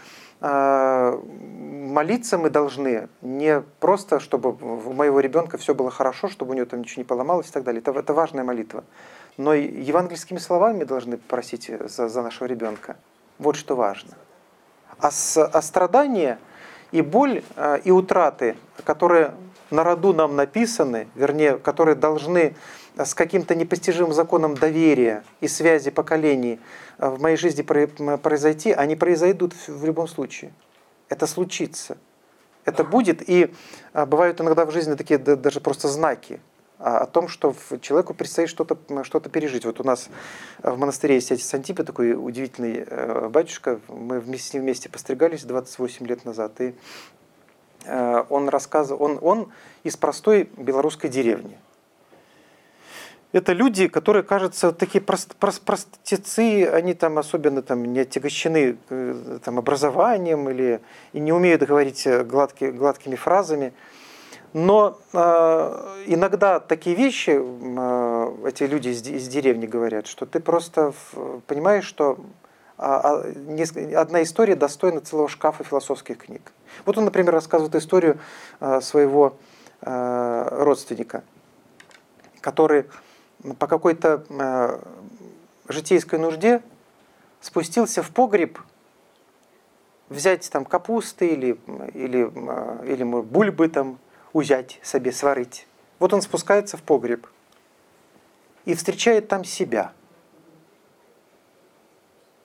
[0.40, 6.55] а, молиться мы должны не просто, чтобы у моего ребенка все было хорошо, чтобы у
[6.55, 7.81] него там ничего не поломалось и так далее.
[7.81, 8.85] Это, это важная молитва
[9.38, 12.96] но и евангельскими словами должны просить за, за нашего ребенка.
[13.38, 14.14] Вот что важно.
[14.98, 16.38] А, с, а страдания
[16.92, 19.35] и боль, э, и утраты, которые
[19.70, 22.55] на роду нам написаны, вернее, которые должны
[22.96, 26.59] с каким-то непостижимым законом доверия и связи поколений
[26.98, 30.53] э, в моей жизни произойти, они произойдут в любом случае.
[31.09, 31.96] Это случится.
[32.64, 33.53] Это будет, и
[33.92, 36.40] э, бывают иногда в жизни такие даже просто знаки.
[36.78, 39.64] О том, что человеку предстоит что-то что пережить.
[39.64, 40.08] Вот у нас
[40.62, 43.80] в монастыре есть отец Антипа, такой удивительный э, батюшка.
[43.88, 46.60] Мы вместе, вместе постригались 28 лет назад.
[46.60, 46.74] И
[47.84, 51.58] э, он рассказывал, он, он из простой белорусской деревни.
[53.32, 59.38] Это люди, которые, кажется, такие прост, прост, простецы, они там особенно там, не отягощены э,
[59.44, 60.80] там, образованием или
[61.12, 63.74] и не умеют говорить гладки, гладкими фразами.
[64.52, 70.94] Но э, иногда такие вещи э, эти люди из, из деревни говорят, что ты просто
[71.46, 72.18] понимаешь, что
[72.78, 76.52] а, а, одна история достойна целого шкафа философских книг.
[76.87, 78.20] Вот он, например, рассказывает историю
[78.61, 79.37] э, своего
[79.80, 81.24] э, родственника,
[82.40, 82.87] который
[83.58, 84.78] по какой-то э,
[85.68, 86.62] житейской нужде
[87.40, 88.61] спустился в погреб
[90.08, 91.58] взять там капусты или,
[91.94, 93.98] или, э, или бульбы там
[94.38, 95.66] узять себе, сварить.
[95.98, 97.27] Вот он спускается в погреб
[98.64, 99.92] и встречает там себя,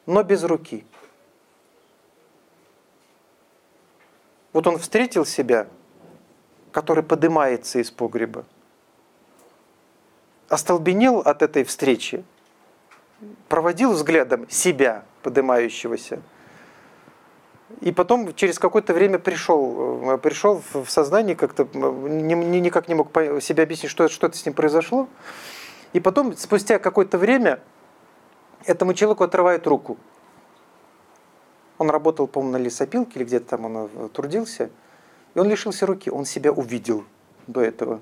[0.06, 0.86] но без руки.
[4.51, 5.67] Вот он встретил себя,
[6.71, 8.45] который поднимается из погреба,
[10.49, 12.23] остолбенел от этой встречи,
[13.49, 16.21] проводил взглядом себя, поднимающегося–
[17.81, 23.09] и потом через какое-то время пришел, э, пришел в сознание, как-то никак не мог
[23.41, 25.07] себе объяснить, что, что это с ним произошло.
[25.93, 27.59] И потом, спустя какое-то время,
[28.65, 29.97] этому человеку отрывают руку.
[31.77, 34.69] Он работал, по-моему, на лесопилке или где-то там он э, трудился.
[35.36, 36.09] И он лишился руки.
[36.09, 37.03] Он себя увидел
[37.47, 37.99] до этого.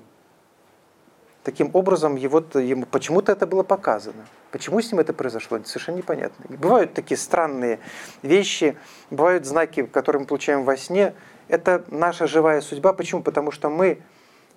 [1.44, 4.26] Таким образом, его, ему почему-то это было показано.
[4.52, 6.44] Почему с ним это произошло, совершенно непонятно.
[6.56, 7.80] бывают такие странные
[8.22, 8.76] вещи,
[9.10, 11.14] бывают знаки, которые мы получаем во сне.
[11.48, 12.92] Это наша живая судьба.
[12.92, 13.22] Почему?
[13.22, 14.02] Потому что мы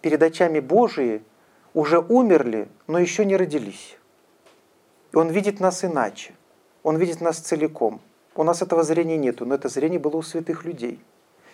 [0.01, 1.23] перед очами Божии
[1.73, 3.97] уже умерли, но еще не родились.
[5.11, 6.35] И Он видит нас иначе.
[6.83, 7.99] Он видит нас целиком.
[8.35, 10.99] У нас этого зрения нету, но это зрение было у святых людей.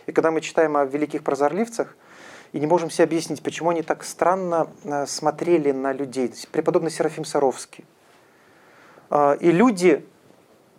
[0.07, 1.95] И когда мы читаем о великих прозорливцах–
[2.53, 6.33] и не можем себе объяснить, почему они так странно э, смотрели на людей.
[6.51, 7.85] Преподобный Серафим Саровский.
[9.09, 10.05] А, и люди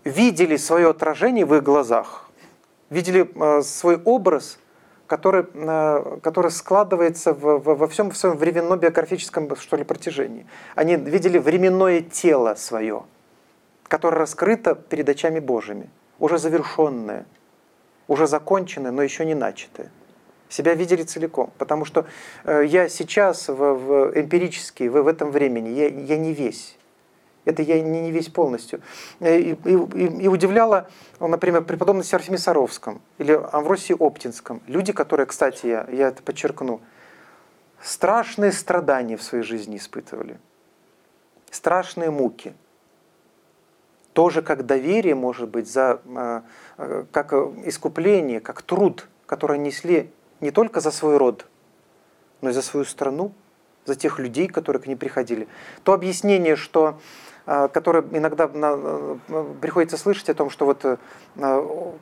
[0.05, 2.29] видели свое отражение в их глазах,
[2.91, 4.59] видели э, свой образ,
[5.07, 10.47] который, э, который складывается в, в, во всем в своем временно-биографическом что ли, протяжении.
[10.75, 13.05] Они видели временное тело свое,
[13.89, 17.25] которое раскрыто перед очами Божьими, уже завершенное,
[18.09, 19.91] уже законченное, но еще не начатое
[20.53, 21.51] себя видели целиком.
[21.59, 22.07] Потому что
[22.45, 26.77] э, я сейчас в, в эмпирически, в, в этом времени, я, я не весь.
[27.45, 28.81] Это я не, весь полностью.
[29.21, 30.89] Э, и, и, и удивляло,
[31.19, 34.63] например, преподобный Серафиме Саровском или Амвросии Оптинском.
[34.67, 36.81] Люди, которые, кстати, я, я это подчеркну,
[37.81, 40.39] страшные страдания в своей жизни испытывали.
[41.51, 42.55] Страшные муки.
[44.13, 46.03] Тоже как доверие, может быть, за,
[46.77, 50.11] э, как искупление, как труд, который несли
[50.43, 51.47] не только за свой род,
[52.43, 53.33] но и за свою страну,
[53.87, 55.49] за тех людей, которые к ней приходили.
[55.85, 56.99] То объяснение, что,
[57.47, 59.17] а, которое иногда э,
[59.61, 60.97] приходится слышать о том, что вот э,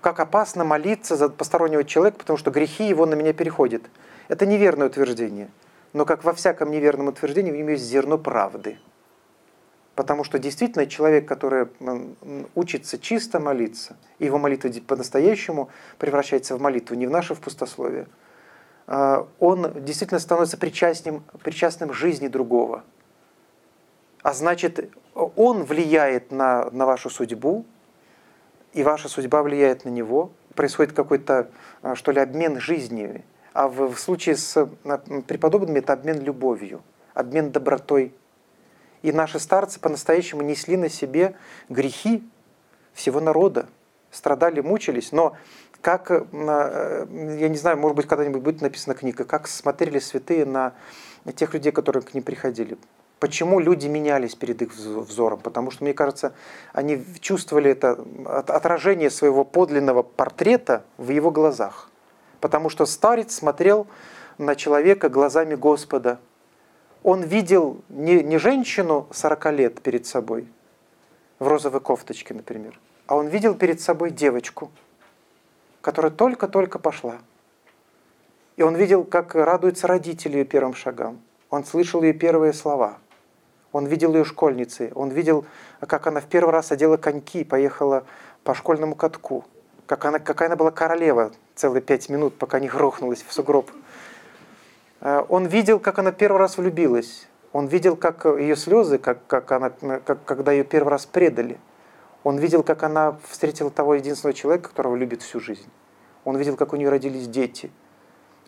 [0.00, 3.82] как опасно молиться за постороннего человека, потому что грехи его на меня переходят.
[4.28, 5.50] Это неверное утверждение.
[5.92, 8.78] Но как во всяком неверном утверждении, в нем есть зерно правды.
[9.94, 11.68] Потому что действительно человек, который
[12.54, 18.29] учится чисто молиться, его молитва по-настоящему превращается в молитву, не в наше в пустословие– а,
[18.90, 22.82] он действительно становится причастным, причастным жизни другого.
[24.22, 27.64] А значит, он влияет на, на вашу судьбу,
[28.72, 30.30] и ваша судьба влияет на него.
[30.54, 31.50] Происходит какой-то,
[31.82, 33.24] а, что ли, обмен жизнями.
[33.52, 36.82] А в, в случае с а, преподобными это обмен любовью,
[37.14, 38.14] обмен добротой.
[39.02, 41.34] И наши старцы по-настоящему несли на себе
[41.68, 42.28] грехи
[42.92, 43.66] всего народа,
[44.10, 45.36] страдали, мучились, но
[45.80, 47.06] как, э,
[47.38, 50.74] я не знаю, может быть, когда-нибудь будет написана книга, как смотрели святые на
[51.34, 52.76] тех людей, которые к ним приходили.
[53.18, 55.40] Почему люди менялись перед их взором?
[55.40, 56.32] Потому что, мне кажется,
[56.72, 58.02] они чувствовали это
[58.46, 61.90] отражение своего подлинного портрета в его глазах.
[62.40, 63.86] Потому что старец смотрел
[64.38, 66.18] на человека глазами Господа.
[67.02, 70.48] Он видел не, не женщину 40 лет перед собой,
[71.38, 74.70] в розовой кофточке, например, а он видел перед собой девочку–
[75.80, 77.16] которая только-только пошла.
[78.56, 81.20] И он видел, как радуются родители ее первым шагам.
[81.48, 82.98] Он слышал ее первые слова.
[83.72, 84.92] Он видел ее школьницей.
[84.94, 85.46] Он видел,
[85.80, 88.04] как она в первый раз одела коньки и поехала
[88.44, 89.44] по школьному катку.
[89.86, 93.70] Как она, какая она была королева целые пять минут, пока не грохнулась в сугроб.
[95.00, 97.28] Э, он видел, как она первый раз влюбилась.
[97.52, 101.58] Он видел, как ее слезы, как, как она, как, когда ее первый раз предали.
[102.22, 105.68] Он видел, как она встретила того единственного человека, которого любит всю жизнь.
[106.24, 107.70] Он видел, как у нее родились дети.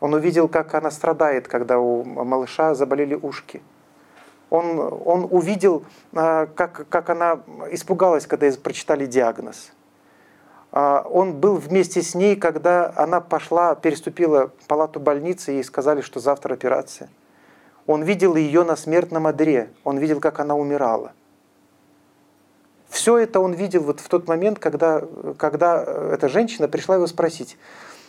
[0.00, 3.62] Он увидел, как она страдает, когда у малыша заболели ушки.
[4.50, 9.72] Он, он увидел, а, как, как она испугалась, когда прочитали диагноз.
[10.72, 16.02] А, он был вместе с ней, когда она пошла, переступила палату больницы, и ей сказали,
[16.02, 17.08] что завтра операция.
[17.86, 21.12] Он видел ее на смертном одре, он видел, как она умирала.
[22.92, 25.02] Все это он видел вот в тот момент, когда,
[25.38, 27.56] когда эта женщина пришла его спросить,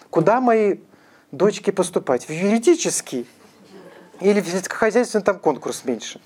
[0.09, 0.77] куда мои
[1.31, 3.27] дочки поступать, в юридический
[4.19, 6.21] или в сельскохозяйственный, там конкурс меньше.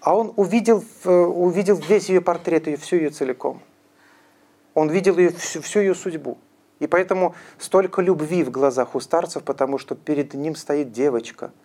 [0.00, 3.62] А он увидел, увидел весь ее портрет, ее, всю ее целиком.
[4.74, 6.38] Он видел ее, всю, всю ее судьбу.
[6.78, 11.52] И поэтому столько любви в глазах у старцев, потому что перед ним стоит девочка–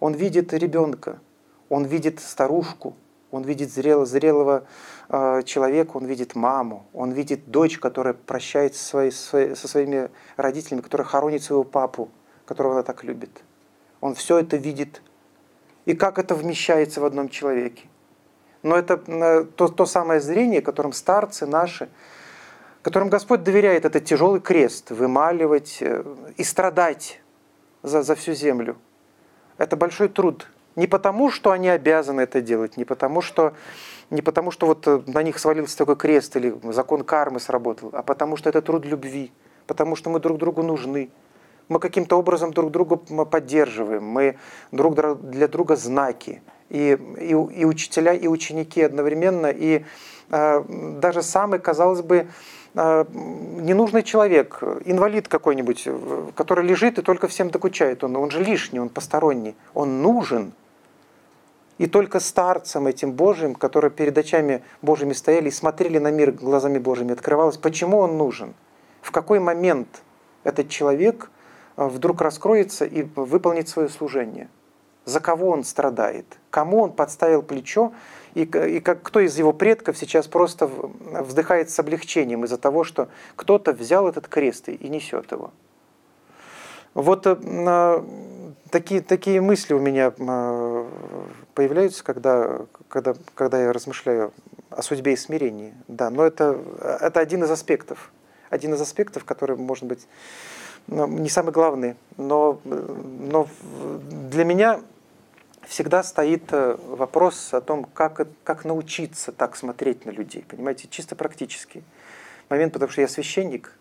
[0.00, 1.20] он видит ребенка,
[1.68, 2.96] он видит старушку,
[3.30, 4.64] он видит зрелого, зрелого
[5.08, 10.80] э, человека, он видит маму, он видит дочь, которая прощается со, своей, со своими родителями,
[10.80, 12.08] которая хоронит своего папу,
[12.46, 13.42] которого она так любит.
[14.00, 15.02] Он все это видит.
[15.86, 17.88] И как это вмещается в одном человеке?
[18.62, 21.88] Но это э, то, то самое зрение, которым старцы наши,
[22.82, 26.04] которым Господь доверяет этот тяжелый крест, вымаливать э,
[26.36, 27.20] и страдать
[27.82, 28.76] за, за всю землю–
[29.60, 30.46] это большой труд.
[30.76, 33.54] Не потому, что они обязаны это делать, не потому, что,
[34.10, 38.02] не потому, что вот э, на них свалился такой крест или закон кармы сработал, а
[38.02, 39.32] потому, что это труд любви,
[39.66, 41.10] потому что мы друг другу нужны.
[41.68, 44.38] Мы каким-то образом друг друга поддерживаем, мы
[44.72, 46.42] друг для друга знаки.
[46.68, 49.84] И, и, и учителя, и ученики одновременно, и
[50.30, 50.64] э,
[51.00, 52.28] даже самый, казалось бы,
[52.74, 55.88] ненужный человек, инвалид какой-нибудь,
[56.36, 60.52] который лежит и только всем докучает, он, он же лишний, он посторонний, он нужен.
[61.78, 66.78] И только старцам этим Божьим, которые перед очами Божьими стояли и смотрели на мир глазами
[66.78, 68.54] Божьими, открывалось, почему он нужен,
[69.00, 70.02] в какой момент
[70.44, 71.30] этот человек
[71.76, 74.48] а, вдруг раскроется и выполнит свое служение,
[75.06, 77.92] за кого он страдает, кому он подставил плечо,
[78.34, 83.08] и, и как, кто из его предков сейчас просто вздыхает с облегчением из-за того, что
[83.36, 85.50] кто-то взял этот крест и несет его.
[86.94, 88.02] Вот э,
[88.70, 90.86] такие, такие мысли у меня э,
[91.54, 94.32] появляются, когда, когда, когда я размышляю
[94.70, 95.74] о судьбе и смирении.
[95.88, 96.58] Да, но это,
[97.00, 98.10] это один из аспектов.
[98.48, 100.06] Один из аспектов, который, может быть,
[100.88, 103.46] ну, не самый главный, но, но
[104.30, 104.80] для меня
[105.70, 110.44] всегда стоит э, вопрос о том, как, как научиться так смотреть на людей.
[110.48, 111.84] Понимаете, чисто практический
[112.48, 113.72] момент, потому что я священник,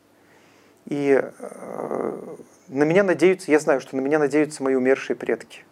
[0.86, 2.36] и э,
[2.68, 5.64] на меня надеются, я знаю, что на меня надеются мои умершие предки,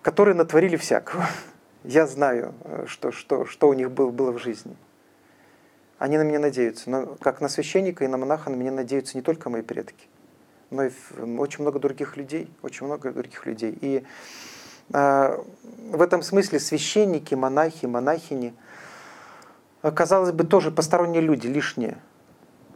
[0.00, 1.26] которые натворили всякого.
[1.84, 4.76] Я знаю, э, что, что, что у них было, было в жизни.
[5.98, 6.88] Они на меня надеются.
[6.88, 10.06] Но как на священника и на монаха на меня надеются не только мои предки,
[10.70, 10.90] но и
[11.38, 13.76] очень много других людей, очень много других людей.
[13.80, 14.04] И
[14.92, 18.54] в этом смысле священники, монахи, монахини,
[19.82, 21.98] казалось бы, тоже посторонние люди, лишние.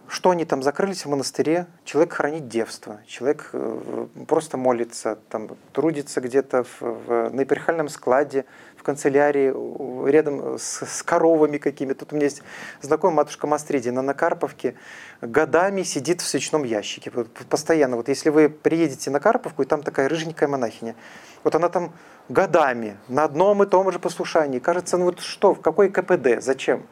[0.07, 1.67] Что они там закрылись в монастыре?
[1.85, 8.45] Человек хранит девство, человек э, просто молится, там, трудится где-то в, в, на эпархиальном складе,
[8.77, 12.01] в канцелярии, рядом с, с коровами какими-то.
[12.01, 12.43] Тут у меня есть
[12.83, 14.75] знакомая матушка Мастриди на Накарповке,
[15.23, 17.11] годами сидит в свечном ящике.
[17.11, 17.97] Постоянно.
[17.97, 20.97] Вот если вы приедете на Карповку, и там такая рыженькая монахиня,
[21.45, 21.95] вот она там
[22.29, 24.59] годами на одном и том же послушании.
[24.59, 26.87] Кажется, ну вот что, в какой КПД, зачем?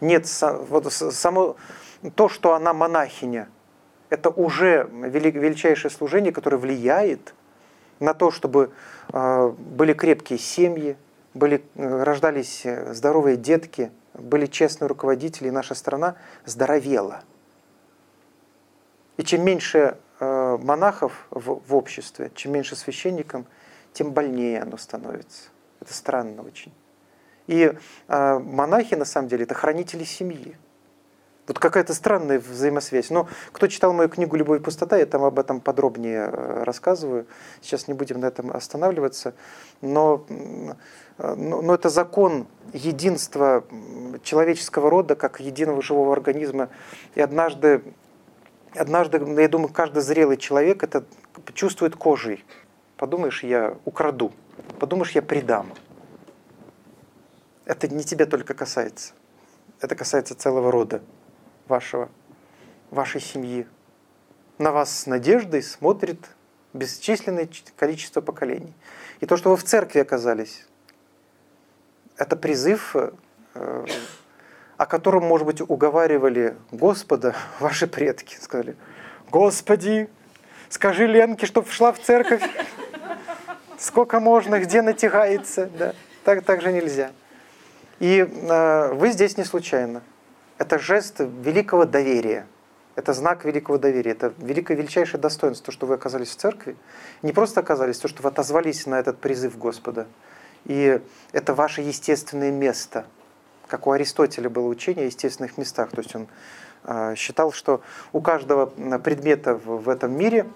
[0.00, 0.26] Нет,
[0.68, 1.56] вот само
[2.14, 3.48] то, что она монахиня,
[4.10, 7.34] это уже величайшее служение, которое влияет
[8.00, 8.70] на то, чтобы
[9.08, 10.96] а, были крепкие семьи,
[11.34, 17.22] были, э, рождались э, здоровые детки, были честные руководители, и наша страна здоровела.
[19.16, 23.44] И чем меньше э, монахов в, в обществе, чем меньше священников,
[23.92, 25.50] тем больнее оно становится.
[25.80, 26.72] Это странно очень.
[27.46, 27.72] И
[28.08, 30.56] э, монахи, на самом деле, это хранители семьи.
[31.48, 33.08] Вот какая-то странная взаимосвязь.
[33.08, 37.26] Но кто читал мою книгу «Любовь и пустота», я там об этом подробнее э, рассказываю.
[37.62, 39.34] Сейчас не будем на этом останавливаться.
[39.80, 40.26] Но,
[41.18, 43.64] но, но это закон единства
[44.22, 46.68] человеческого рода, как единого живого организма.
[47.14, 47.82] И однажды,
[48.74, 51.04] однажды, я думаю, каждый зрелый человек это
[51.54, 52.44] чувствует кожей.
[52.98, 54.32] Подумаешь, я украду.
[54.78, 55.72] Подумаешь, я предам.
[57.64, 59.14] Это не тебя только касается.
[59.80, 61.00] Это касается целого рода
[61.68, 62.08] вашего,
[62.90, 63.66] вашей семьи.
[64.58, 66.18] На вас с надеждой смотрит
[66.72, 68.74] бесчисленное количество поколений.
[69.20, 70.66] И то, что вы в церкви оказались,
[72.16, 72.96] это призыв,
[73.54, 73.86] э,
[74.76, 78.36] о котором, может быть, уговаривали Господа ваши предки.
[78.40, 78.76] Сказали,
[79.30, 80.08] Господи,
[80.68, 82.42] скажи Ленке, чтобы шла в церковь.
[83.78, 85.66] Сколько можно, где натягается.
[85.78, 85.94] Да.
[86.24, 87.12] Так, так же нельзя.
[88.00, 90.02] И э, вы здесь не случайно.
[90.58, 92.46] Это жест великого доверия.
[92.96, 94.10] Это знак великого доверия.
[94.10, 96.76] Это великое величайшее достоинство, что вы оказались в церкви.
[97.22, 100.08] Не просто оказались, то, что вы отозвались на этот призыв Господа.
[100.64, 101.00] И
[101.30, 103.06] это ваше естественное место.
[103.68, 105.90] Как у Аристотеля было учение о естественных местах.
[105.90, 106.26] То есть он
[106.84, 107.82] э, считал, что
[108.12, 108.66] у каждого
[108.98, 110.48] предмета в, этом мире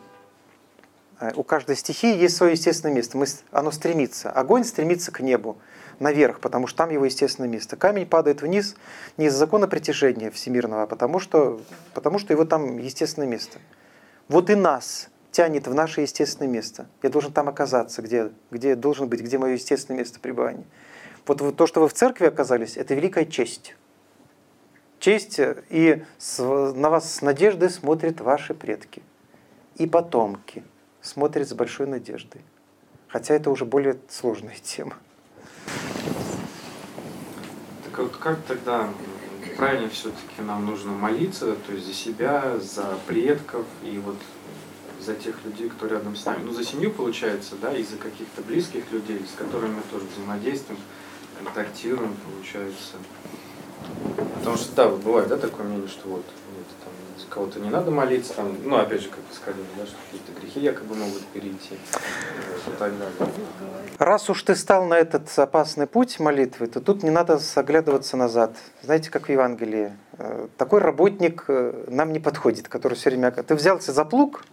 [1.21, 3.17] э, у каждой стихии есть свое естественное место.
[3.19, 4.33] Мы, оно стремится.
[4.33, 5.59] Огонь стремится к небу
[5.99, 7.77] наверх, потому что там его естественное место.
[7.77, 8.77] Камень падает вниз
[9.17, 11.61] не из-за закона притяжения всемирного, а потому что,
[11.95, 13.59] потому что его там естественное место.
[14.29, 16.87] Вот и нас тянет в наше естественное место.
[17.03, 20.65] Я должен там оказаться, где, где должен быть, где мое естественное место пребывания.
[21.27, 23.75] Вот, то, что вы в церкви оказались, это великая честь.
[24.99, 25.41] Честь,
[25.71, 29.03] и с, на вас с надеждой смотрят ваши предки.
[29.77, 30.63] И потомки
[31.01, 32.43] смотрят с большой надеждой.
[33.09, 34.97] Хотя это уже более сложная тема.
[37.97, 38.89] Вот как тогда
[39.57, 44.17] правильно все-таки нам нужно молиться, то есть за себя, за предков и вот
[45.01, 46.45] за тех людей, кто рядом с нами.
[46.45, 50.81] Ну, за семью получается, да, и за каких-то близких людей, с которыми мы тоже взаимодействуем,
[51.43, 52.97] контактируем, получается.
[54.39, 56.85] Потому что, да, бывает, да, такое мнение, что вот за
[57.33, 60.61] кого-то не надо молиться, там, ну, опять же, как вы сказали, да, что какие-то грехи
[60.61, 61.79] якобы могут перейти
[62.79, 62.99] далее.
[63.99, 68.57] Раз уж ты стал на этот опасный путь молитвы, то тут не надо оглядываться назад.
[68.83, 73.31] Знаете, как в Евангелии, э, такой работник э, нам не подходит, который все время...
[73.31, 74.45] Ты взялся за плуг,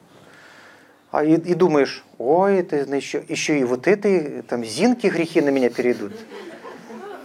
[1.12, 5.50] а и, и думаешь, ой, это еще, еще и вот этой, там, Зинки грехи на
[5.50, 6.14] меня перейдут.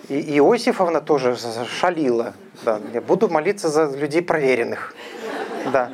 [0.09, 1.37] И Иосифовна тоже
[1.67, 2.35] шалила.
[2.65, 4.95] Да, я буду молиться за людей проверенных.
[5.73, 5.91] Да.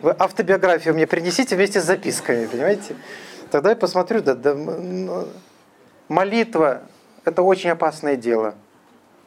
[0.00, 2.96] Вы автобиографию мне принесите вместе с записками, понимаете?
[3.50, 5.28] Тогда я посмотрю, да, да, ну,
[6.08, 6.82] молитва–
[7.24, 8.54] это очень опасное дело.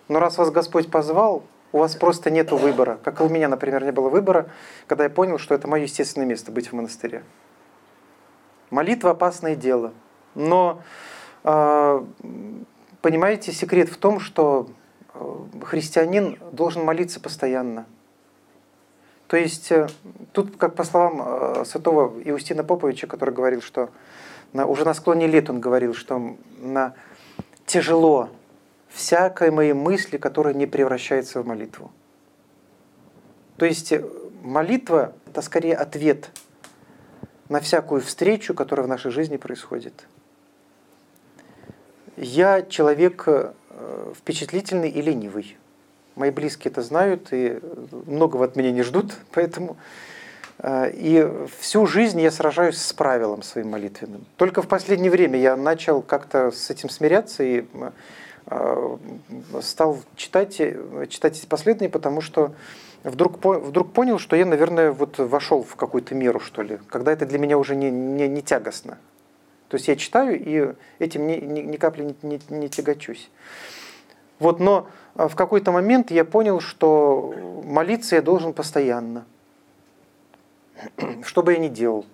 [0.07, 2.99] Но раз вас Господь позвал, у вас просто нет выбора.
[3.03, 4.47] Как у меня, например, не было выбора,
[4.87, 7.23] когда я понял, что это мое естественное место– быть в монастыре.
[8.69, 9.93] Молитва– опасное дело.
[10.33, 10.81] Но,
[11.43, 12.05] э,
[13.01, 14.69] понимаете, секрет в том, что
[15.13, 17.85] э, христианин должен молиться постоянно.
[19.35, 19.89] То есть э,
[20.31, 23.89] тут, как по словам э, святого Иустина Поповича, который говорил, что
[24.53, 26.93] на, уже на склоне лет он говорил, что на,
[27.65, 28.29] тяжело
[28.87, 31.91] всякой моей мысли, которая не превращается в молитву.
[33.57, 34.05] То есть э,
[34.41, 36.29] молитва– это скорее ответ
[37.49, 40.07] на всякую встречу, которая в нашей жизни происходит.
[42.15, 43.27] Я человек
[44.15, 45.57] впечатлительный и ленивый.
[46.15, 47.59] Мои близкие это знают и
[48.05, 49.77] многого от меня не ждут, поэтому
[50.59, 54.25] э, и всю жизнь я сражаюсь с правилом своим молитвенным.
[54.37, 57.65] Только в последнее время я начал как-то с этим смиряться и
[58.47, 58.97] э,
[59.61, 60.55] стал читать,
[61.09, 62.53] читать эти последние, потому что
[63.03, 67.25] вдруг, вдруг понял, что я, наверное, вот вошел в какую-то меру, что ли, когда это
[67.25, 68.97] для меня уже не, не, не тягостно.
[69.67, 73.29] То есть я читаю и этим ни, ни, ни капли не, не, не тягочусь.
[74.39, 79.25] Вот, но в какой-то момент я понял, что молиться я должен постоянно.
[81.23, 82.05] Что бы я ни делал.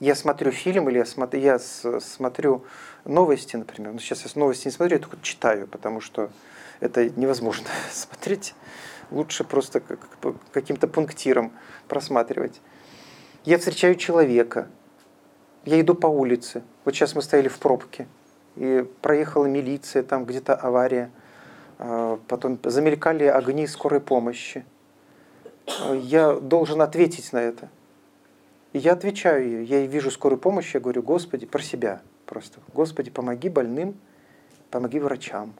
[0.00, 2.64] Я смотрю фильм или я смотрю, я смотрю
[3.04, 3.92] новости, например.
[3.92, 6.30] Ну, сейчас я новости не смотрю, я только читаю, потому что
[6.80, 8.54] это невозможно смотреть.
[9.12, 9.80] Лучше просто
[10.52, 11.52] каким-то пунктиром
[11.86, 12.60] просматривать.
[13.44, 14.66] Я встречаю человека.
[15.64, 16.64] Я иду по улице.
[16.84, 18.08] Вот сейчас мы стояли в пробке
[18.56, 21.25] и проехала милиция, там где-то авария, а,
[22.28, 24.64] потом замелькали огни скорой помощи.
[25.66, 27.68] А, я должен ответить на это.
[28.72, 32.60] И я отвечаю ей, я вижу скорую помощь, я говорю, Господи, про себя просто.
[32.74, 33.96] Господи, помоги больным,
[34.70, 35.54] помоги врачам.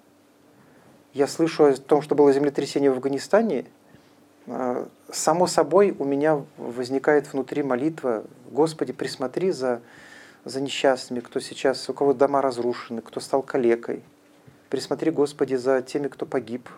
[1.12, 3.64] Я слышу о том, что было землетрясение в Афганистане,
[4.46, 9.80] а, само собой у меня возникает внутри молитва, Господи, присмотри за
[10.46, 14.04] за несчастными, кто сейчас, у кого дома разрушены, кто стал калекой.
[14.70, 16.68] Присмотри, Господи, за теми, кто погиб.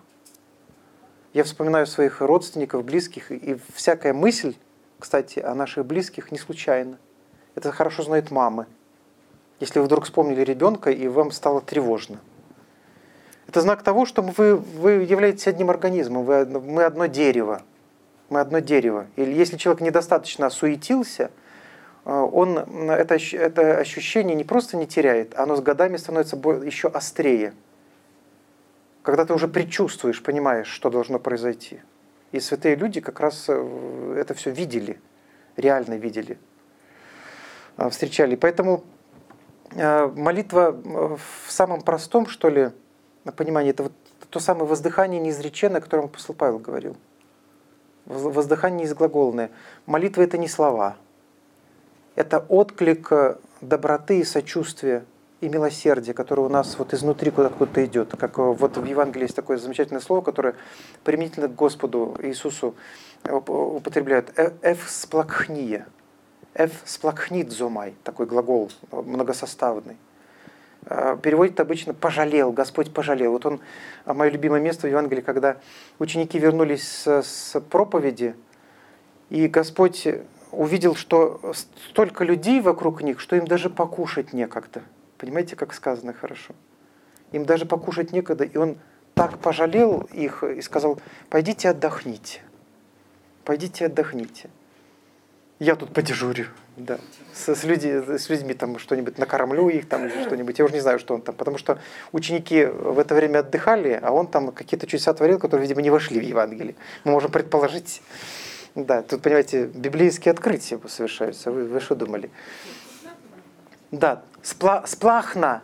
[1.33, 4.55] Я вспоминаю своих родственников, близких, и всякая мысль,
[4.99, 6.99] кстати, о наших близких не случайна.
[7.55, 8.67] Это хорошо знают мамы.
[9.61, 12.21] Если вы вдруг вспомнили ребенка, и вам стало тревожно.
[13.47, 17.63] Это знак того, что вы, вы являетесь одним организмом, вы, мы одно дерево.
[18.29, 19.07] Мы одно дерево.
[19.17, 21.31] Или если человек недостаточно осуетился–
[22.09, 22.57] он
[22.91, 27.53] это, это ощущение не просто не теряет, оно с годами становится еще острее.
[29.03, 31.81] Когда ты уже предчувствуешь, понимаешь, что должно произойти.
[32.33, 35.01] И святые люди как раз э, это все видели,
[35.57, 36.39] реально видели,
[37.79, 38.37] э, встречали.
[38.37, 38.85] Поэтому
[39.71, 42.71] э, молитва в самом простом, что ли,
[43.37, 43.93] понимании, это вот
[44.31, 46.97] то самое воздыхание неизреченное, о котором апостол Павел говорил.
[48.05, 49.51] Воздыхание неизглаголное.
[49.87, 50.97] Молитва– это не слова.
[52.15, 53.11] Это отклик
[53.61, 55.05] доброты и сочувствия
[55.41, 58.15] и милосердие, которое у нас вот изнутри куда-то идет.
[58.19, 60.55] Как вот в Евангелии есть такое замечательное слово, которое
[61.05, 62.75] применительно к Господу Иисусу
[63.25, 64.33] употребляют.
[64.37, 65.87] «Э, «Эф сплакхния».
[66.55, 69.97] «Эф сплакхнит зомай»– такой глагол многосоставный.
[70.87, 73.33] Э, переводит обычно «пожалел», Господь пожалел.
[73.33, 73.61] Вот он,
[74.07, 75.59] мое любимое место в Евангелии, когда
[76.01, 78.35] ученики вернулись с проповеди,
[79.31, 80.09] и Господь
[80.51, 81.53] увидел, что
[81.91, 84.83] столько людей вокруг них, что им даже покушать некогда–
[85.19, 86.55] Понимаете, как сказано хорошо?
[87.33, 88.79] Им даже покушать некогда, и он
[89.15, 92.41] так пожалел их и сказал, пойдите отдохните,
[93.45, 94.49] пойдите отдохните.
[95.59, 96.47] Я тут подежурю,
[96.77, 97.01] да,
[97.35, 100.81] с, с, люди, с людьми там что-нибудь накормлю их там или что-нибудь, я уже не
[100.81, 101.81] знаю, что он там, потому что
[102.13, 106.21] ученики в это время отдыхали, а он там какие-то чудеса творил, которые, видимо, не вошли
[106.21, 106.77] в Евангелие.
[107.03, 108.03] Мы можем предположить,
[108.77, 112.31] да, тут, понимаете, библейские открытия совершаются, вы, вы что думали?
[113.91, 115.63] Да, спла, сплахна.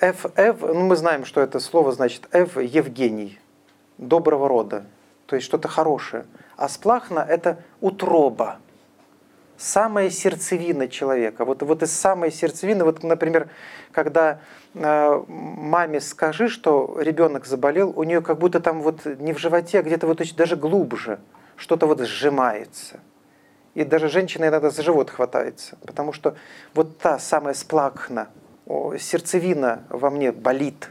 [0.00, 3.40] Ф, Ф, ну мы знаем, что это слово значит Ф Евгений,
[3.98, 4.84] доброго рода,
[5.26, 6.24] то есть что-то хорошее.
[6.56, 8.58] А сплахна– это утроба,
[9.56, 11.44] самая сердцевина человека.
[11.44, 13.48] Вот, вот из самой сердцевины, вот, например,
[13.90, 14.40] когда
[14.74, 19.80] э, маме скажи, что ребенок заболел, у нее как будто там вот не в животе,
[19.80, 21.18] а где-то вот даже глубже
[21.56, 23.00] что-то вот сжимается–
[23.74, 26.36] и даже женщина иногда за живот хватается, потому что
[26.74, 28.28] вот та самая сплакна,
[28.98, 30.90] сердцевина во мне болит.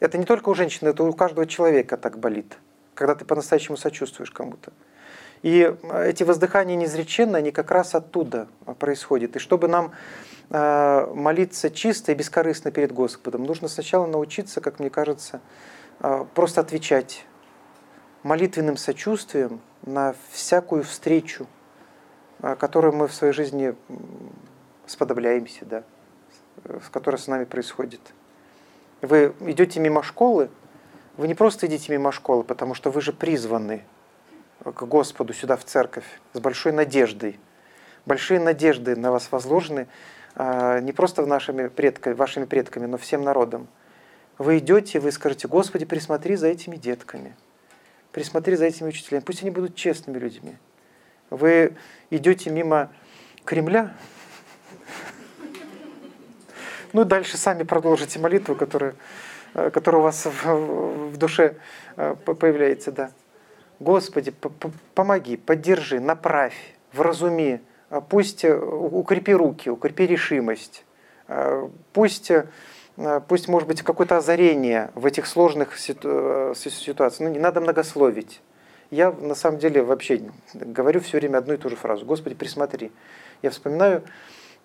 [0.00, 2.56] Это не только у женщины, это у каждого человека так болит,
[2.94, 4.72] когда ты по-настоящему сочувствуешь кому-то.
[5.42, 8.48] И эти воздыхания неизреченные, они как раз оттуда
[8.78, 9.36] происходят.
[9.36, 9.92] И чтобы нам
[10.50, 15.40] э, молиться чисто и бескорыстно перед Господом, нужно сначала научиться, как мне кажется,
[16.00, 17.26] э, просто отвечать
[18.22, 21.46] молитвенным сочувствием на всякую встречу,
[22.40, 23.74] а, которую мы в своей жизни
[24.86, 25.82] сподобляемся, да,
[26.64, 28.00] с которой с нами происходит.
[29.02, 30.50] Вы идете мимо школы,
[31.16, 33.84] вы не просто идите мимо школы, потому что вы же призваны
[34.62, 37.38] к Господу сюда в церковь с большой надеждой.
[38.04, 39.88] Большие надежды на вас возложены
[40.34, 43.68] а, не просто нашими предками, вашими предками, но всем народом.
[44.38, 47.34] Вы идете, вы скажете, Господи, присмотри за этими детками,
[48.12, 50.56] присмотри за этими учителями, пусть они будут честными людьми.
[51.30, 51.76] Вы
[52.10, 52.90] идете мимо
[53.44, 53.94] Кремля,
[56.92, 58.94] ну дальше сами продолжите молитву, которая,
[59.54, 61.56] э, которая у вас в, в душе
[61.96, 62.90] э, появляется.
[62.90, 63.10] Да.
[63.80, 64.32] Господи,
[64.94, 66.56] помоги, поддержи, направь,
[66.94, 67.60] вразуми,
[67.90, 70.84] э, пусть укрепи руки, укрепи решимость,
[71.92, 72.32] пусть,
[73.28, 77.20] пусть может быть, какое-то озарение в этих сложных ситуациях.
[77.20, 78.40] Ну, не надо многословить.
[78.90, 80.22] Я на самом деле вообще
[80.54, 82.06] говорю все время одну и ту же фразу.
[82.06, 82.92] Господи, присмотри.
[83.42, 84.02] Я вспоминаю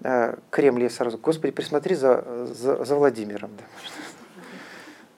[0.03, 3.51] э, Кремль, я сразу, Господи, присмотри за, за, за Владимиром.
[3.57, 3.63] Да.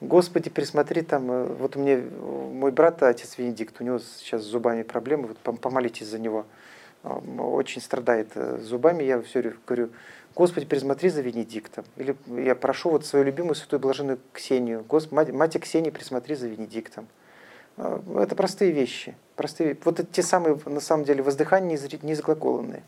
[0.00, 4.46] Господи, присмотри там, э, вот у меня мой брат, отец Венедикт, у него сейчас с
[4.46, 6.46] зубами проблемы, вот помолитесь за него.
[7.02, 9.90] Очень страдает э, зубами, я все говорю,
[10.34, 11.84] Господи, присмотри за Венедиктом.
[11.96, 16.48] Или я прошу вот свою любимую святую блаженную Ксению, Господи, мать, мать Ксении, присмотри за
[16.48, 17.06] Венедиктом.
[17.76, 19.16] А, это простые вещи.
[19.36, 22.82] Простые, вот это те самые, на самом деле, воздыхания неизглаголанные.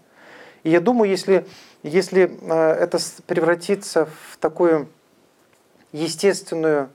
[0.63, 1.47] И я думаю, если,
[1.83, 4.89] если а, это превратится в такую
[5.93, 6.91] естественную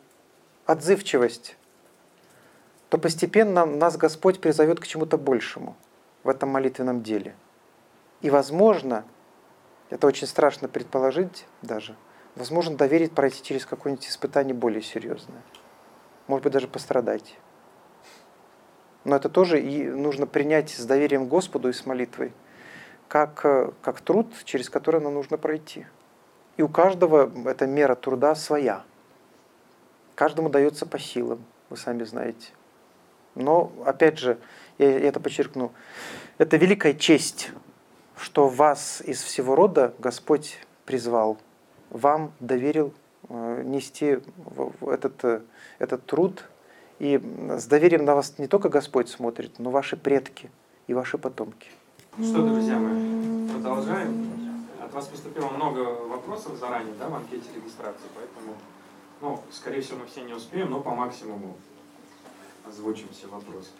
[0.65, 1.57] отзывчивость,
[2.89, 5.75] то постепенно нас Господь призовет к чему-то большему
[6.23, 7.35] в этом молитвенном деле.
[8.21, 9.05] И, возможно,
[9.89, 11.95] это очень страшно предположить даже,
[12.35, 15.41] возможно, доверить пройти через какое-нибудь испытание более серьезное.
[16.27, 17.37] Может быть, даже пострадать.
[19.03, 22.33] Но это тоже и нужно принять с доверием Господу и с молитвой,
[23.07, 25.85] как, э, как труд, через который нам нужно пройти.
[26.57, 28.83] И у каждого эта мера труда своя.
[30.15, 32.49] Каждому дается по силам, вы сами знаете.
[33.33, 34.37] Но, опять же,
[34.77, 35.71] я это подчеркну,
[36.37, 37.51] это великая честь,
[38.17, 41.37] что вас из всего рода Господь призвал,
[41.89, 42.93] вам доверил
[43.29, 44.19] э, нести
[44.81, 45.41] этот, э,
[45.79, 46.45] этот труд,
[47.01, 47.19] и
[47.57, 50.51] с доверием на вас не только Господь смотрит, но ваши предки
[50.85, 51.67] и ваши потомки.
[52.13, 54.67] Что, друзья мои, продолжаем.
[54.79, 58.55] От вас поступило много вопросов заранее, да, в анкете регистрации, поэтому,
[59.19, 61.57] ну, скорее всего, мы все не успеем, но по максимуму
[62.67, 63.71] озвучим все вопросы.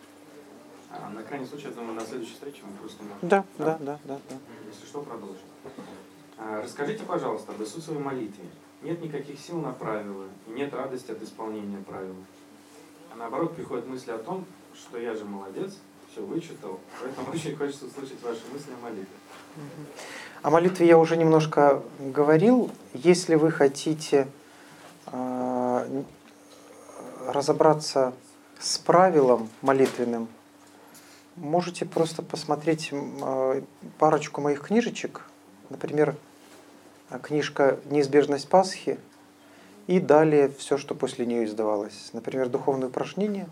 [0.90, 3.20] А на крайний случай, я думаю, на следующей встрече мы просто можем...
[3.22, 4.20] Да, да, да, да.
[4.30, 4.36] да.
[4.68, 5.38] Если что, продолжим.
[6.40, 8.46] А, расскажите, пожалуйста, об Иисусовой молитве.
[8.82, 12.16] Нет никаких сил на правила, и нет радости от исполнения правил.
[13.14, 15.74] А наоборот, приходят мысли о том, что я же молодец,
[16.12, 19.07] все вычитал, поэтому очень хочется услышать ваши мысли о молитве.
[20.41, 22.72] О молитве я уже немножко говорил.
[22.93, 24.28] Если вы хотите
[25.07, 26.03] э,
[27.28, 28.14] разобраться
[28.59, 30.30] с правилом молитвенным,
[31.36, 33.62] можете просто посмотреть э,
[33.97, 35.26] парочку моих книжечек.
[35.70, 36.16] Например,
[37.22, 38.97] книжка «Неизбежность Пасхи»
[39.88, 42.10] и далее все, что после нее издавалось.
[42.14, 43.48] Например, «Духовные упражнения»,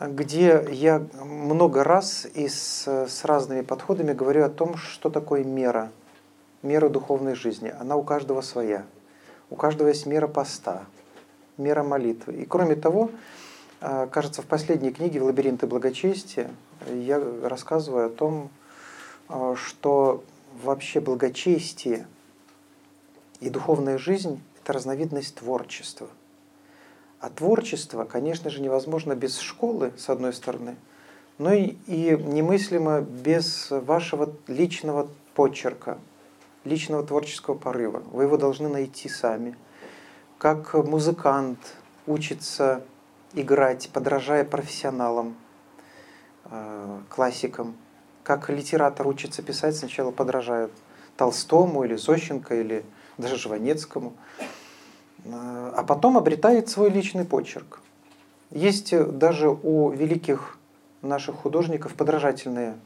[0.00, 5.90] где я много раз и с, с разными подходами говорю о том, что такое мера,
[6.62, 7.74] мера духовной жизни.
[7.78, 8.84] Она у каждого своя.
[9.50, 10.84] У каждого есть мера поста,
[11.56, 12.34] мера молитвы.
[12.34, 13.10] И кроме того,
[13.80, 16.50] а, кажется, в последней книге «В лабиринты благочестия»
[16.92, 18.50] я рассказываю о том,
[19.28, 20.22] а, что
[20.62, 22.06] вообще благочестие
[23.40, 26.08] и духовная жизнь– это разновидность творчества.
[27.20, 30.76] А творчество, конечно же, невозможно без школы, с одной стороны,
[31.38, 35.98] но и, и немыслимо без вашего личного почерка,
[36.64, 38.02] личного творческого порыва.
[38.12, 39.56] Вы его должны найти сами.
[40.36, 41.58] Как музыкант
[42.06, 42.82] учится
[43.32, 45.34] играть, подражая профессионалам,
[46.44, 47.74] э, классикам.
[48.22, 50.68] Как литератор учится писать, сначала подражая
[51.16, 52.84] Толстому или Зощенко или
[53.18, 54.14] даже Жванецкому,
[55.26, 57.80] а потом обретает свой личный почерк.
[58.50, 60.58] Есть даже у великих
[61.02, 62.76] наших художников подражательные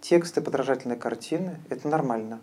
[0.00, 1.58] тексты, подражательные картины.
[1.68, 2.40] Это нормально.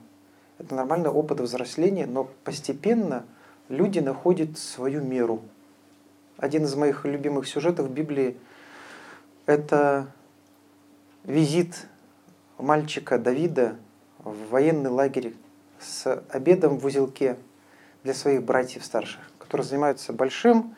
[0.58, 3.26] Это нормальный опыт взросления, но постепенно
[3.68, 5.42] люди находят свою меру–
[6.40, 8.38] один из моих любимых сюжетов в Библии–
[9.46, 10.08] это
[11.26, 11.88] визит
[12.58, 13.76] мальчика Давида
[14.20, 15.36] в военный лагерь
[15.80, 17.38] с обедом в узелке
[18.04, 20.76] для своих братьев старших, которые занимаются большим,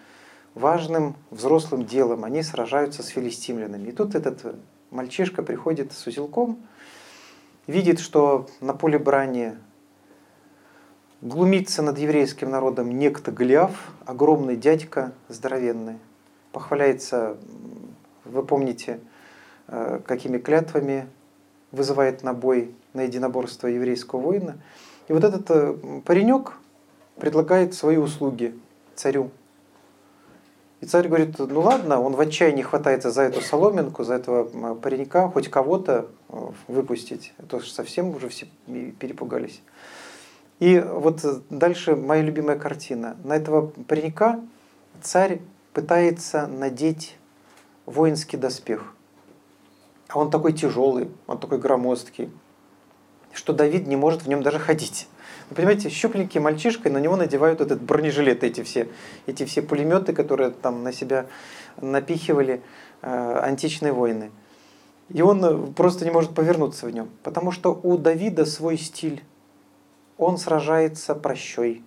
[0.56, 2.24] важным, взрослым делом.
[2.24, 3.90] Они сражаются с филистимлянами.
[3.90, 4.56] И тут этот
[4.90, 6.60] мальчишка приходит с узелком,
[7.68, 9.56] видит, что на поле брани
[11.22, 16.00] Глумится над еврейским народом некто Голиаф, огромный дядька, здоровенный.
[16.52, 17.38] Похваляется,
[18.26, 19.00] вы помните,
[19.68, 21.08] э, какими клятвами
[21.72, 24.58] вызывает на бой, на единоборство еврейского воина.
[25.12, 26.54] И вот этот э, паренек
[27.18, 28.58] предлагает свои услуги
[28.96, 29.30] царю.
[30.80, 35.28] И царь говорит, ну ладно, он в отчаянии хватается за эту соломинку, за этого паренька,
[35.28, 37.34] хоть кого-то э, выпустить.
[37.40, 38.48] А то совсем уже все
[39.00, 39.62] перепугались.
[40.60, 43.18] И вот дальше моя любимая картина.
[43.26, 44.40] На этого паренька
[45.02, 45.42] царь
[45.74, 47.18] пытается надеть
[47.86, 48.94] воинский доспех.
[50.08, 52.32] А он такой тяжелый, он такой громоздкий,
[53.34, 55.08] что Давид не может в нем даже ходить.
[55.50, 58.88] Вы понимаете, щупленький мальчишка, и на него надевают этот бронежилет, эти все,
[59.26, 61.26] эти все пулеметы, которые там на себя
[61.82, 62.62] напихивали
[63.02, 64.32] э, античные воины.
[65.10, 69.24] И он просто не может повернуться в нем, потому что у Давида свой стиль
[70.18, 71.84] он сражается прощой.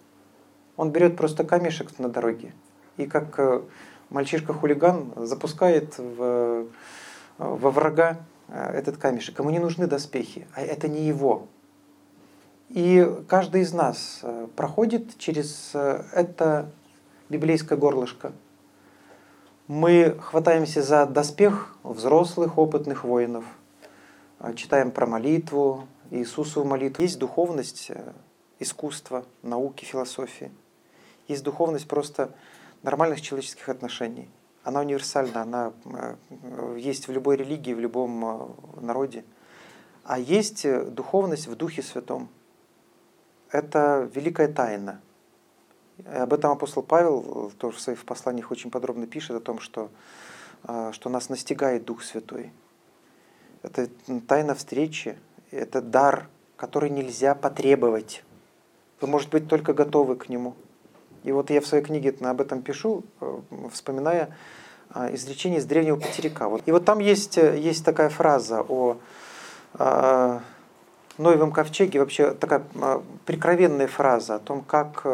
[0.77, 2.53] Он берет просто камешек на дороге
[2.97, 3.63] и как э,
[4.11, 6.67] мальчишка-хулиган запускает в,
[7.39, 9.39] во врага э, этот камешек.
[9.39, 11.49] Ему не нужны доспехи, а это не его.
[12.69, 16.71] И каждый из нас э, проходит через это
[17.29, 18.33] библейское горлышко.
[19.67, 23.45] Мы хватаемся за доспех взрослых, опытных воинов,
[24.57, 27.03] читаем про молитву, Иисусову молитву.
[27.03, 27.91] Есть духовность
[28.59, 30.53] искусства, науки, философии.
[31.29, 32.31] Есть духовность просто
[32.83, 34.29] нормальных человеческих отношений.
[34.65, 39.23] Она универсальна, она э, есть в любой религии, в любом э, народе.
[40.05, 42.31] А есть э, духовность в Духе Святом.
[43.51, 45.03] Это великая тайна.
[46.07, 49.91] Об этом апостол Павел тоже в своих посланиях очень подробно пишет о том, что,
[50.91, 52.51] что нас настигает Дух Святой.
[53.63, 53.89] Это
[54.27, 55.17] тайна встречи,
[55.53, 58.25] это дар, который нельзя потребовать.
[59.01, 60.57] Вы, может быть, только готовы к нему.
[61.25, 63.39] И вот я в своей книге об этом пишу, э,
[63.73, 64.37] вспоминая
[64.91, 66.51] а, изречение из древнего потеряка.
[66.67, 68.99] И вот там есть, э, есть такая фраза о
[69.79, 70.41] э,
[71.17, 75.07] Ноевом ковчеге, вообще такая а, прикровенная фраза о том, как,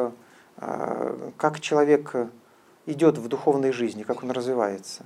[1.37, 2.15] как человек
[2.87, 5.05] идет в духовной жизни, как он развивается.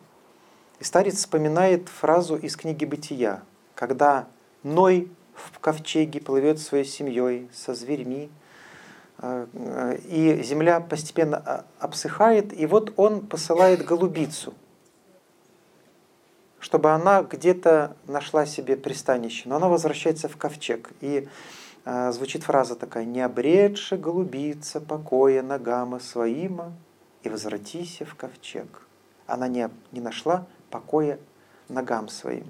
[0.81, 3.43] И старец вспоминает фразу из книги «Бытия»,
[3.75, 4.27] когда
[4.65, 8.44] Ной в ковчеге, плывет своей семьей, со зверьми, э,
[9.23, 14.55] и земля постепенно обсыхает, и вот он посылает голубицу,
[16.59, 20.91] чтобы она где-то нашла себе пристанище, но она возвращается в ковчег.
[21.01, 21.29] И
[21.85, 26.73] э, звучит фраза такая «Не обретши голубица покоя ногама своима,
[27.23, 28.87] и возвратися в ковчег».
[29.27, 31.19] Она не, не нашла покоя
[31.69, 32.47] ногам своим.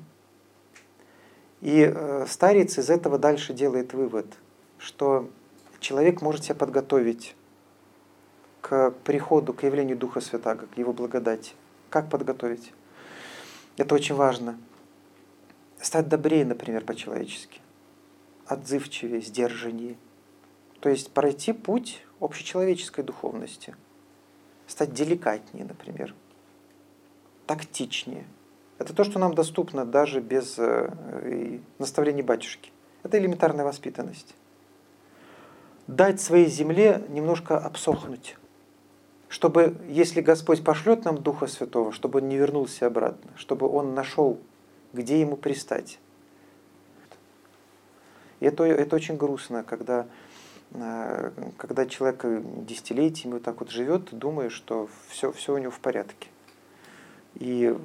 [1.60, 4.26] И э, старец из этого дальше делает вывод,
[4.78, 5.28] что
[5.84, 7.36] человек может себя подготовить
[8.62, 11.52] к приходу, к явлению Духа Святаго, к Его благодати.
[11.90, 12.72] Как подготовить?
[13.76, 14.58] Это очень важно.
[15.78, 17.60] Стать добрее, например, по-человечески.
[18.46, 19.96] Отзывчивее, сдержаннее.
[20.80, 23.76] То есть пройти путь общечеловеческой духовности.
[24.66, 26.14] Стать деликатнее, например.
[27.46, 28.24] Тактичнее.
[28.78, 32.72] Это то, что нам доступно даже без э, наставлений батюшки.
[33.02, 34.34] Это элементарная воспитанность.
[35.86, 38.36] Дать своей земле немножко обсохнуть,
[39.28, 44.38] чтобы, если Господь пошлет нам Духа Святого, чтобы он не вернулся обратно, чтобы он нашел,
[44.94, 45.98] где ему пристать.
[48.40, 50.06] И это, это очень грустно, когда,
[50.72, 52.24] э, когда человек
[52.66, 56.28] десятилетиями вот так вот живет, думая, что все, все у него в порядке.
[57.34, 57.76] И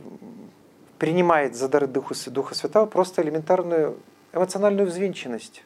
[0.97, 3.97] принимает за дары Духа, Духа Святого просто элементарную
[4.33, 5.63] эмоциональную взвинченность.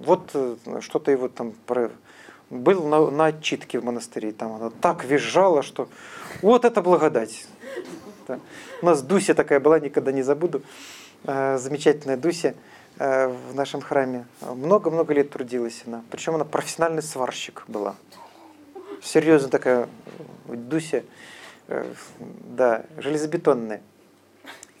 [0.00, 1.90] Вот э, что-то его там про...
[2.48, 5.88] был на, на отчитке в монастыре, там она так визжала, что
[6.42, 7.46] вот это благодать.
[8.26, 8.40] Да.
[8.82, 10.62] У нас Дуся такая была, никогда не забуду,
[11.24, 12.54] э, замечательная Дуся
[12.98, 14.26] э, в нашем храме.
[14.40, 17.94] Много-много лет трудилась она, причем она профессиональный сварщик была.
[19.02, 19.88] Серьезно такая
[20.46, 21.04] Дуся.
[22.18, 23.80] Да, железобетонная.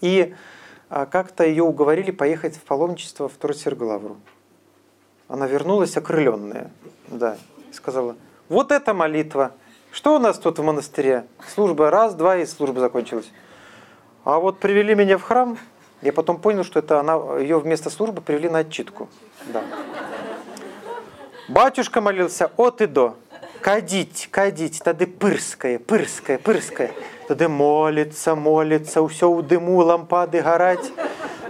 [0.00, 0.34] И
[0.88, 4.16] а, как-то ее уговорили поехать в паломничество в Троицерглавру.
[5.30, 6.72] Она вернулась окрыленная,
[7.06, 7.36] да,
[7.70, 8.16] и сказала,
[8.48, 9.52] вот эта молитва,
[9.92, 11.24] что у нас тут в монастыре?
[11.54, 13.30] Служба раз, два, и служба закончилась.
[14.24, 15.56] А вот привели меня в храм,
[16.02, 19.08] я потом понял, что это она, ее вместо службы привели на отчитку.
[19.52, 19.62] Да.
[21.48, 23.14] Батюшка молился от и до
[23.60, 26.92] кадить, кадить, тады пырскае, пырскае, пырскае.
[27.28, 30.92] Тады молится, молится, все у дыму лампады горать.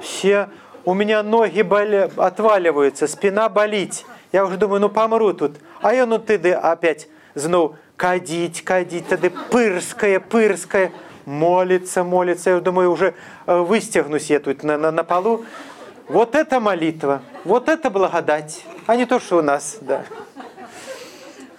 [0.03, 0.51] Все,
[0.85, 4.07] у меня ноги боля, отваливаются, спина болить.
[4.33, 5.57] Я уже думаю, ну помру тут.
[5.83, 10.93] А я ну тыды опять знов кадить, кадить, тады пырское, пырское.
[11.27, 12.51] Молится, молится.
[12.51, 13.15] Я думаю, уже
[13.47, 15.45] э, выстегнусь я тут на, на, на полу.
[16.09, 20.03] Вот это молитва, вот это благодать, а не то, что у нас, да.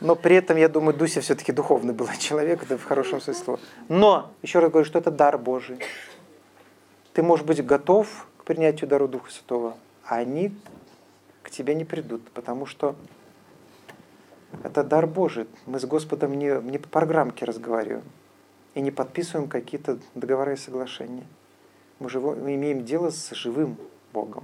[0.02, 3.60] Но при этом, я думаю, Дуся все-таки духовный был человек, это в хорошем смысле.
[3.88, 5.80] Но, еще раз говорю, что это дар Божий.
[7.14, 8.08] Ты можешь быть готов
[8.54, 10.54] принятию дару Духа Святого, они
[11.44, 12.96] к тебе не придут, потому что
[14.64, 15.48] это дар Божий.
[15.66, 18.04] Мы с Господом не, не по программке разговариваем
[18.74, 21.26] и не подписываем какие-то договоры и соглашения.
[22.00, 23.78] Мы, живо, мы имеем дело с живым
[24.14, 24.44] Богом.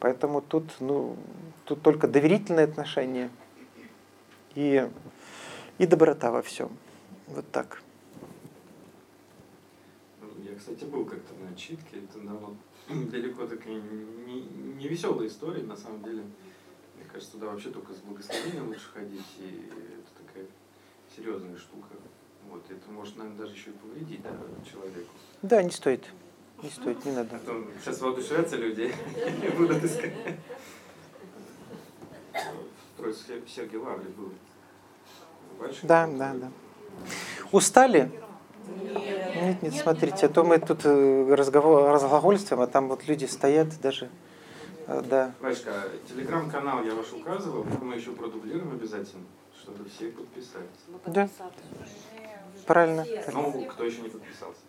[0.00, 1.16] Поэтому тут, ну,
[1.64, 3.30] тут только доверительные отношения–
[4.54, 4.88] и,
[5.78, 6.70] и доброта во всем.
[7.26, 7.82] Вот так.
[10.20, 11.98] Ну, я, кстати, был как-то на отчитке.
[11.98, 12.56] Это ну,
[13.10, 13.80] далеко такая
[14.26, 14.42] не,
[14.76, 16.22] не веселая история, на самом деле.
[16.96, 19.26] Мне кажется, туда вообще только с благословением лучше ходить.
[19.38, 20.46] И это такая
[21.14, 21.88] серьезная штука.
[22.48, 24.30] Вот, это может, наверное, даже еще и повредить да,
[24.70, 25.10] человеку.
[25.42, 26.04] Да, не стоит.
[26.62, 27.38] Не стоит, не надо.
[27.38, 28.92] Потом сейчас воодушевятся люди
[29.42, 30.14] и будут искать.
[33.46, 34.32] Сергей Лаврик был
[35.82, 36.50] да, да, да.
[37.52, 38.10] Устали?
[38.66, 43.68] Нет, нет, смотрите, а то мы тут э, разговор, разглагольствуем, а там вот люди стоят
[43.80, 44.08] даже.
[44.86, 45.34] Э, да.
[45.40, 45.72] Вачка,
[46.08, 49.24] телеграм-канал я ваш указывал, мы еще продублируем обязательно,
[49.60, 50.68] чтобы все подписались.
[51.06, 51.28] Да.
[52.66, 53.04] Правильно.
[53.32, 54.60] Ну, кто еще не подписался.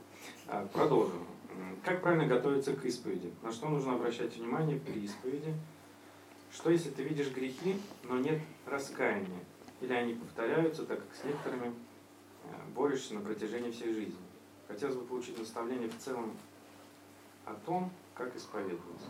[0.47, 1.25] А, продолжим.
[1.83, 3.31] Как правильно готовиться к исповеди?
[3.43, 5.53] На что нужно обращать внимание при исповеди?
[6.51, 9.39] Что если ты видишь грехи, но нет раскаяния?
[9.81, 11.73] или они повторяются, так как с некоторыми
[12.75, 14.15] борешься на протяжении всей жизни.
[14.67, 16.31] Хотелось бы получить наставление в целом
[17.45, 19.07] о том, как исповедоваться.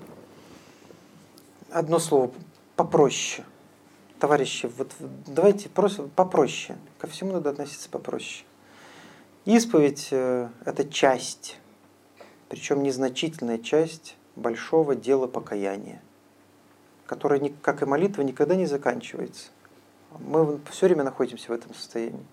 [1.69, 2.31] Одно слово
[2.75, 3.45] попроще.
[4.19, 4.93] Товарищи, вот
[5.27, 6.77] давайте просто попроще.
[6.99, 8.45] Ко всему надо относиться попроще.
[9.45, 11.59] Исповедь э,– это часть,
[12.49, 16.01] причем незначительная часть большого дела покаяния,
[17.05, 19.49] которое, как и молитва, никогда не заканчивается.
[20.19, 22.25] Мы все время находимся в этом состоянии.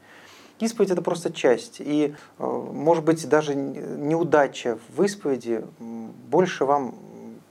[0.61, 1.81] Исповедь– это просто часть.
[1.81, 6.95] И, э, может быть, даже неудача в исповеди больше вам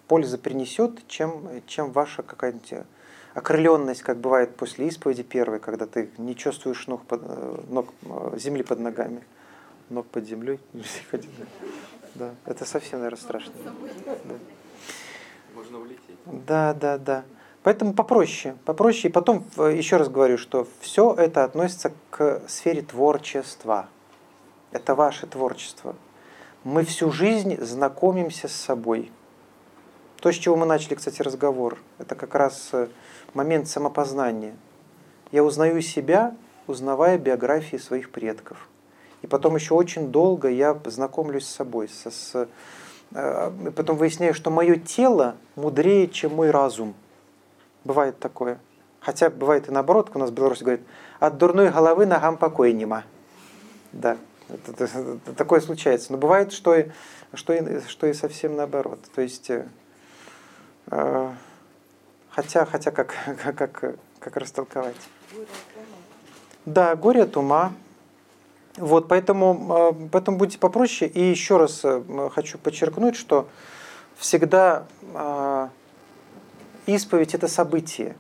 [0.08, 2.86] пользы принесет, чем, чем ваша какая-нибудь
[3.34, 8.38] окрыленность, как бывает после исповеди первой, когда ты не чувствуешь ног, под, э, ног э,
[8.38, 9.24] земли под ногами,
[9.90, 10.60] ног под землей.
[12.14, 13.54] Да, это совсем, наверное, страшно.
[14.26, 14.36] Да.
[15.56, 16.18] Можно улететь.
[16.26, 17.24] Да, да, да.
[17.64, 19.10] Поэтому попроще, попроще.
[19.10, 23.88] И потом еще раз говорю, что все это относится к сфере творчества.
[24.72, 25.96] Это ваше творчество.
[26.64, 29.12] Мы всю жизнь знакомимся с собой.
[30.22, 32.88] То, с чего мы начали, кстати, разговор, это как раз э,
[33.34, 34.56] момент самопознания.
[35.32, 36.36] Я узнаю себя,
[36.68, 38.70] узнавая биографии своих предков.
[39.24, 41.90] И потом еще очень долго я знакомлюсь с собой.
[41.90, 42.48] С, с,
[43.14, 46.94] э, потом выясняю, что мое тело мудрее, чем мой разум.
[47.84, 48.60] Бывает такое.
[49.00, 50.82] Хотя бывает и наоборот, у нас в Беларуси говорят,
[51.20, 53.04] от дурной головы ногам покоя нема.
[53.92, 54.18] Да,
[54.48, 56.12] это, это, это, такое случается.
[56.12, 56.90] Но бывает, что и,
[57.34, 59.00] что, и, что и совсем наоборот.
[59.16, 59.68] То есть, э,
[60.92, 61.32] э
[62.30, 64.96] хотя, хотя как, как, как, как растолковать?
[66.66, 67.74] Да, горе от ума.
[68.78, 71.10] Вот, поэтому, э, поэтому будьте попроще.
[71.10, 73.48] И еще раз э, хочу подчеркнуть, что
[74.16, 74.86] всегда
[76.86, 78.16] исповедь– это событие.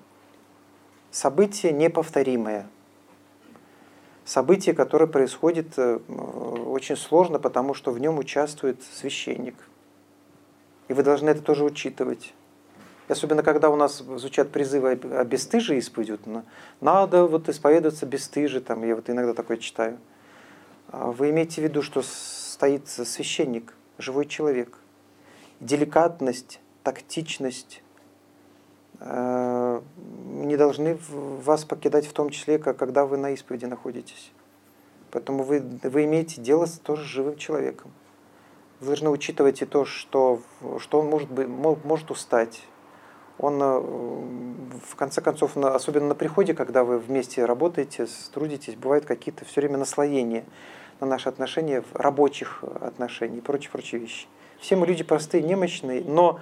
[1.11, 2.67] Событие неповторимое
[4.25, 5.97] событие, которое происходит э,
[6.65, 9.55] очень сложно, потому что в нем участвует священник.
[10.87, 12.33] И вы должны это тоже учитывать.
[13.07, 16.21] Особенно, когда у нас звучат призывы о бесстыжии исповедют.
[16.79, 19.97] Надо вот исповедоваться бесстыже, там, я вот иногда такое читаю.
[20.89, 24.77] А вы имеете в виду, что стоит священник, живой человек.
[25.59, 27.90] Деликатность, тактичность, Э,
[29.03, 34.31] не должны вас покидать в том числе, когда вы на исповеди находитесь.
[35.11, 37.91] Поэтому вы, вы имеете дело с тоже живым человеком.
[38.79, 40.41] Вы должны учитывать и то, что,
[40.79, 42.63] что он может, быть, может устать.
[43.37, 43.79] Он, э,
[44.89, 49.77] в конце концов, особенно на приходе, когда вы вместе работаете, трудитесь, бывают какие-то все время
[49.77, 50.45] наслоения
[50.99, 54.27] на наши отношения, рабочих отношений и прочие-прочие вещи.
[54.59, 56.39] Все мы люди простые, немощные, но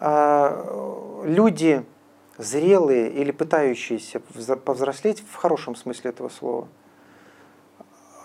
[0.00, 1.84] люди
[2.38, 6.68] зрелые или пытающиеся повзрослеть в хорошем смысле этого слова,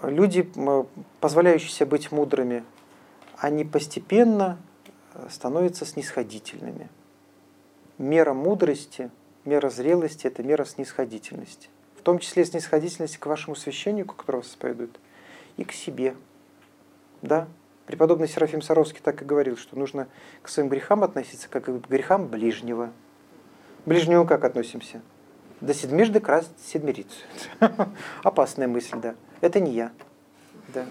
[0.02, 0.50] люди,
[1.20, 2.64] позволяющиеся быть мудрыми,
[3.38, 4.58] они постепенно
[5.14, 6.90] э, становятся снисходительными.
[7.98, 9.12] Мера мудрости,
[9.44, 11.70] мера зрелости– это мера снисходительности.
[11.98, 15.00] В том числе снисходительности к вашему священнику, который вас исповедует,
[15.58, 16.16] и к себе.
[17.22, 17.48] Да?
[17.86, 20.08] Преподобный Серафим Саровский так и говорил, что нужно
[20.42, 22.92] к своим грехам относиться как к грехам ближнего.
[23.84, 25.02] К ближнему как относимся?
[25.62, 27.16] До седмижды красить седмирицу.
[28.24, 29.16] Опасная мысль, да.
[29.42, 29.92] Это не я.
[30.74, 30.86] Да.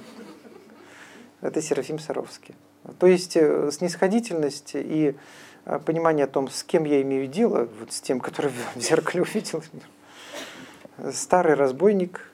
[1.41, 2.55] Это Серафим Саровский.
[2.99, 5.17] То есть э, снисходительность и
[5.65, 9.23] э, понимание о том, с кем я имею дело, вот с тем, который в зеркале
[9.23, 9.63] увидел.
[11.13, 12.31] Старый разбойник,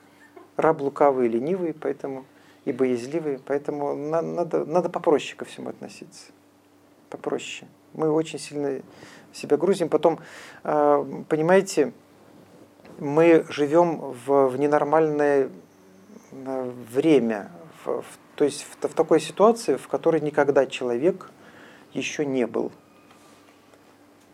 [0.55, 2.25] раб лукавый и ленивый, поэтому
[2.65, 6.31] и боязливые, поэтому надо, надо попроще ко всему относиться.
[7.09, 7.69] Попроще.
[7.93, 8.81] Мы очень сильно
[9.33, 9.89] себя грузим.
[9.89, 10.19] Потом,
[10.63, 11.93] а, понимаете,
[12.99, 15.49] мы живем в, в ненормальное
[16.31, 17.51] а, время,
[17.83, 18.05] в, в,
[18.35, 21.31] то есть в, в такой ситуации, в которой никогда человек
[21.93, 22.71] еще не был.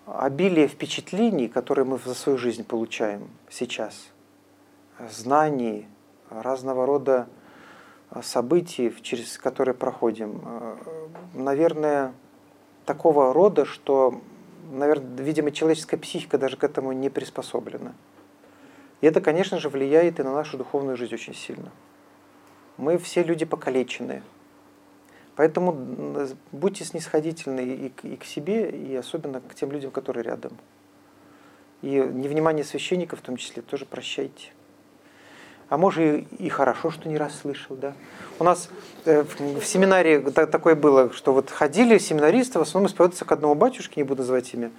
[0.05, 4.07] Обилие впечатлений, которые мы за свою жизнь получаем сейчас,
[5.09, 5.87] знаний,
[6.29, 7.27] разного рода
[8.21, 10.77] событий, через которые проходим, э,
[11.33, 12.13] наверное,
[12.85, 14.21] такого рода, что,
[14.71, 17.93] наверное, видимо, человеческая психика даже к этому не приспособлена.
[19.01, 21.71] И это, конечно же, влияет и на нашу духовную жизнь очень сильно.
[22.77, 24.23] Мы все люди покалеченные.
[25.35, 30.57] Поэтому будьте снисходительны и к себе, и особенно к тем людям, которые рядом.
[31.83, 34.51] И невнимание священников в том числе тоже прощайте
[35.69, 37.93] а может и, и хорошо, что не расслышал, да.
[38.39, 38.69] У нас
[39.05, 43.55] э, в, в семинаре такое было, что вот ходили семинаристы, в основном исповедоваться к одному
[43.55, 44.71] батюшке, не буду называть имя.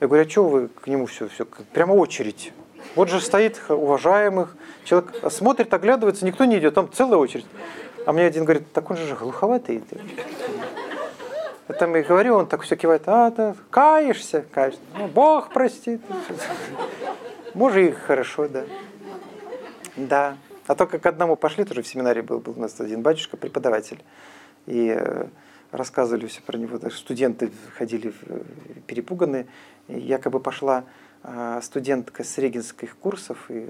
[0.00, 2.52] Я говорю, а что вы к нему все, все, прямо очередь.
[2.96, 7.46] Вот же стоит уважаемых, человек смотрит, оглядывается, никто не идет, там целая очередь.
[8.04, 9.82] А мне один говорит, так он же глуховатый.
[11.68, 14.80] Я там говорю, он так все кивает, а, да, каешься, каешься.
[14.98, 16.00] Ну, Бог простит.
[17.54, 18.64] Может и хорошо, да.
[19.96, 20.36] Да.
[20.66, 24.02] А то, как одному пошли, тоже в семинаре был, был у нас один батюшка, преподаватель.
[24.66, 25.26] И э,
[25.72, 26.78] рассказывали все про него.
[26.90, 28.42] Студенты ходили э,
[28.86, 29.46] перепуганные.
[29.88, 30.84] И якобы пошла
[31.24, 33.68] э, студентка с регенских курсов, и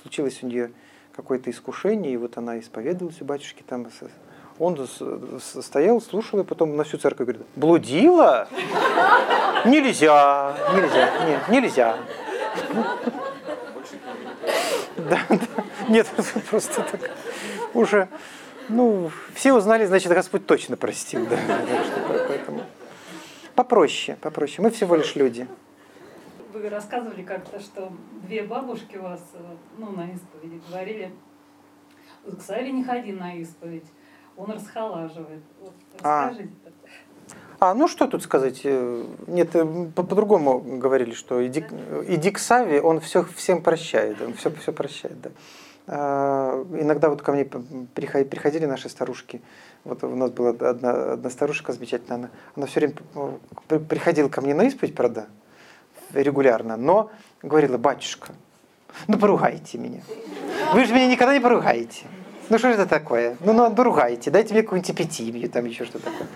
[0.00, 0.72] случилось у нее
[1.14, 3.86] какое-то искушение, и вот она исповедовалась у батюшки там.
[4.58, 4.88] Он
[5.40, 8.48] стоял, слушал, и потом на всю церковь говорит, блудила?
[9.64, 11.98] Нельзя, нельзя, нет, нельзя.
[15.08, 15.64] Да, да.
[15.88, 16.06] Нет,
[16.50, 17.10] просто так
[17.74, 18.08] уже,
[18.68, 21.26] ну, все узнали, значит, Господь точно простил.
[21.26, 21.38] Да,
[22.28, 22.62] поэтому
[23.54, 24.62] попроще, попроще.
[24.62, 25.46] Мы всего лишь люди.
[26.52, 27.92] Вы рассказывали как-то, что
[28.24, 29.20] две бабушки у вас,
[29.78, 31.12] ну, на исповеди говорили,
[32.24, 33.86] к Саве не ходи на исповедь,
[34.36, 35.42] он расхолаживает.
[35.60, 36.28] Вот, а.
[36.28, 36.54] расскажите.
[36.61, 36.61] А.
[37.62, 38.62] а, ну что тут сказать?
[38.64, 41.64] Э, нет, э, по-другому по говорили, что иди,
[42.08, 45.30] иди к Саве, он все всем прощает, он все, все прощает, да.
[45.86, 49.40] А, иногда вот ко мне приходили наши старушки.
[49.84, 52.94] Вот у нас была одна, одна старушка замечательная, она, она все время
[53.68, 55.26] э, приходила ко мне на исповедь, правда,
[56.12, 58.32] регулярно, но говорила, батюшка,
[59.06, 60.02] ну поругайте меня.
[60.74, 62.06] Вы же меня никогда не поругаете.
[62.48, 63.36] Ну что это такое?
[63.38, 66.26] Ну, ну поругайте, дайте мне какую-нибудь эпитимию, там еще что-то такое.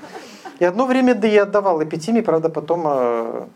[0.58, 3.46] И одно время да я отдавал эпитимии, правда, потом э,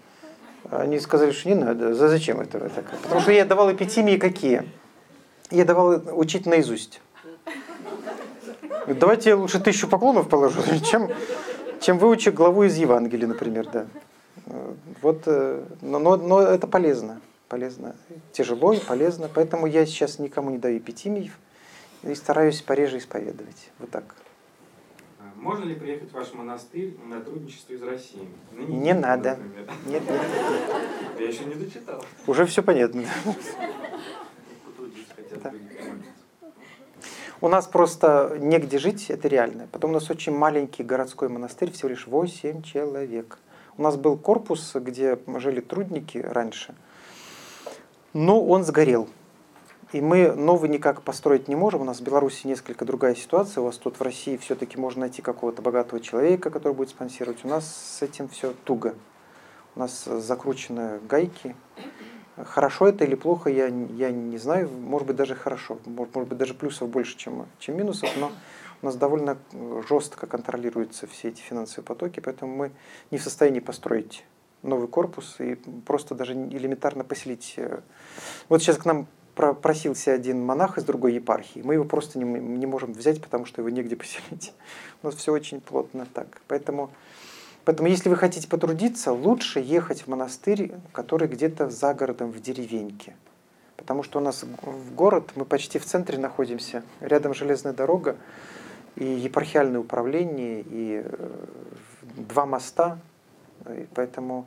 [0.71, 1.95] они сказали, что не надо.
[1.95, 2.71] За зачем это?
[3.03, 4.65] Потому что я давал эпитимии какие?
[5.51, 7.01] Я давал учить наизусть.
[8.87, 11.11] Давайте я лучше тысячу поклонов положу, чем,
[11.81, 13.87] чем выучу главу из Евангелия, например, да.
[15.01, 17.95] Вот, э, но, но, но это полезно, полезно.
[18.33, 21.31] Тяжело и полезно, поэтому я сейчас никому не даю эпитимий
[22.03, 23.71] и стараюсь пореже исповедовать.
[23.79, 24.17] Вот так.
[25.41, 28.29] Можно ли приехать в ваш монастырь на трудничество из России?
[28.53, 29.39] На неделю, не надо.
[29.87, 30.21] Нет, нет.
[31.19, 32.05] Я еще не дочитал.
[32.27, 33.05] Уже все понятно.
[37.41, 39.67] У нас просто негде жить, это реально.
[39.73, 43.39] Потом у нас очень маленький городской монастырь, всего лишь 8 человек.
[43.79, 46.75] У нас был корпус, где жили трудники раньше,
[48.13, 49.09] но он сгорел.
[49.93, 51.81] И мы новый никак построить не можем.
[51.81, 53.63] У нас в Беларуси несколько другая ситуация.
[53.63, 57.45] У вас тут в России все-таки можно найти какого-то богатого человека, который будет спонсировать.
[57.45, 58.95] У нас с этим все туго.
[59.75, 61.57] У нас закручены гайки,
[62.45, 64.69] Хорошо это или плохо, я, я не знаю.
[64.69, 65.79] Может быть, даже хорошо.
[65.85, 68.09] Может, может быть, даже плюсов больше, чем, чем минусов.
[68.17, 68.33] Но
[68.83, 69.37] у нас довольно
[69.89, 72.73] жестко контролируются все эти финансовые потоки, поэтому мы
[73.11, 74.25] не в состоянии построить
[74.63, 75.55] новый корпус и
[75.87, 77.55] просто даже элементарно поселить.
[77.57, 77.81] Э,
[78.49, 81.61] вот сейчас к нам просился один монах из другой епархии.
[81.63, 84.53] Мы его просто не, не можем взять, потому что его негде поселить.
[85.03, 86.41] У нас все очень плотно так.
[86.49, 86.91] Поэтому
[87.65, 93.15] Поэтому, если вы хотите потрудиться, лучше ехать в монастырь, который где-то за городом, в деревеньке.
[93.77, 98.17] Потому что у нас в город, мы почти в центре находимся, рядом железная дорога,
[98.97, 101.45] и епархиальное управление, и э,
[102.17, 102.99] два моста.
[103.67, 104.47] И поэтому,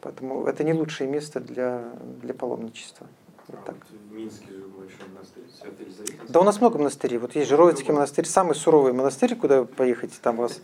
[0.00, 1.82] поэтому это не лучшее место для,
[2.22, 3.06] для паломничества.
[3.48, 3.76] Вот а так.
[3.90, 7.18] Вот в Минске же большой монастырь, Святый Да у нас много монастырей.
[7.18, 10.60] Вот есть Жировицкий монастырь, самый суровый монастырь, куда поехать, там у вас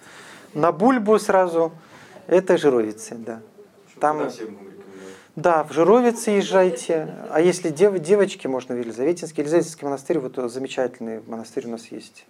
[0.54, 1.72] на Бульбу сразу,
[2.26, 3.40] это Жировицы, да.
[4.00, 4.30] Там,
[5.36, 7.08] да, в Жировице езжайте.
[7.30, 9.42] А если дев, девочки, можно в Елизаветинский.
[9.42, 12.26] Елизаветинский монастырь, вот замечательный монастырь у нас есть.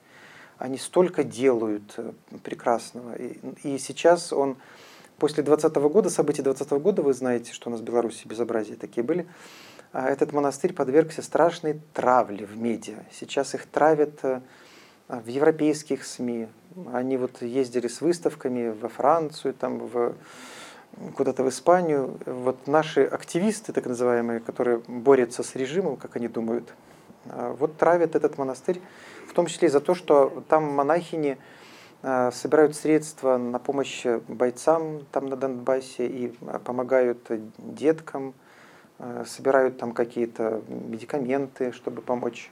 [0.59, 2.13] Они столько делают э,
[2.45, 3.15] прекрасного.
[3.15, 4.57] И, и сейчас он,
[5.19, 8.29] после 20 -го года, событий 20 -го года, вы знаете, что у нас в Беларуси
[8.29, 9.27] безобразия такие были, а
[9.93, 13.05] этот монастырь подвергся страшной травле в медиа.
[13.13, 14.41] Сейчас их травят э,
[15.09, 16.49] в европейских СМИ,
[16.93, 20.15] они вот ездили с выставками во Францию, там, в,
[21.15, 22.19] куда-то в Испанию.
[22.25, 26.73] Вот наши активисты, так называемые, которые борются с режимом, как они думают,
[27.29, 28.81] а, вот травят этот монастырь,
[29.29, 31.39] в том числе и за то, что там монахини
[32.03, 38.35] а, собирают средства на помощь бойцам там на Донбассе и а, помогают деткам,
[39.27, 42.51] собирают там какие-то медикаменты, чтобы помочь.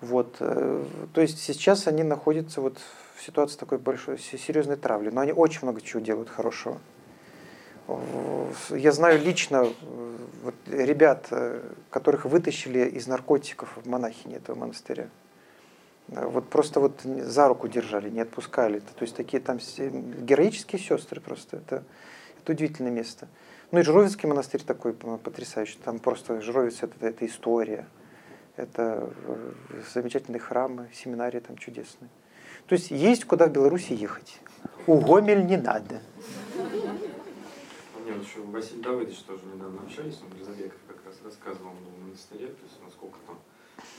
[0.00, 0.36] Вот.
[0.40, 2.78] Э, то есть сейчас они находятся вот
[3.16, 5.10] в ситуации такой большой, серьезной травли.
[5.10, 6.78] Но они очень много чего делают хорошего.
[8.70, 9.68] Я знаю лично
[10.42, 15.08] вот, ребят, э, которых вытащили из наркотиков в монахини этого монастыря.
[16.08, 18.78] Вот просто вот за руку держали, не отпускали.
[18.78, 21.56] То есть такие там героические сестры просто.
[21.56, 21.82] Это,
[22.40, 23.28] это удивительное место.
[23.72, 25.78] Ну и Жировицкий монастырь такой потрясающий.
[25.84, 27.86] Там просто Жировец это, это история.
[28.56, 29.52] Это э,
[29.92, 32.08] замечательные храмы, семинарии там чудесные.
[32.66, 34.40] То есть есть куда в Беларуси ехать.
[34.86, 36.00] У Гомель не надо.
[36.54, 42.46] Мне вот еще Василий Давыдович тоже недавно общались, он Грязовеков как раз рассказывал в монастыре,
[42.46, 43.38] то есть насколько там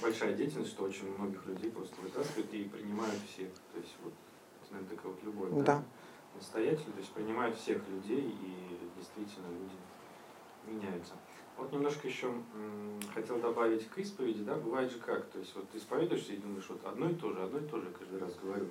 [0.01, 3.49] большая деятельность, что очень многих людей просто вытаскивают и принимают всех.
[3.73, 4.13] То есть вот,
[4.71, 5.49] наверное, такая вот любовь.
[5.51, 5.63] Да.
[5.63, 5.83] да?
[6.37, 9.75] Настоятель, то есть принимают всех людей и действительно люди
[10.65, 11.13] меняются.
[11.57, 12.31] Вот немножко еще
[13.13, 16.65] хотел добавить к исповеди, да, бывает же как, то есть вот ты исповедуешься и думаешь,
[16.69, 18.67] вот одно и то же, одно и то же каждый раз говорю.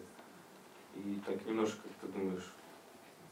[0.95, 2.53] И так немножко как ты думаешь,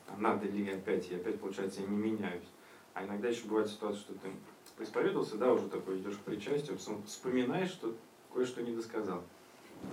[0.09, 2.49] а надо ли опять, и опять, получается, я не меняюсь.
[2.95, 4.30] А иногда еще бывает ситуация, что ты
[4.76, 6.76] поисповедовался, да, уже такой идешь к причастию,
[7.07, 7.95] вспоминаешь, что
[8.32, 9.22] кое-что не досказал.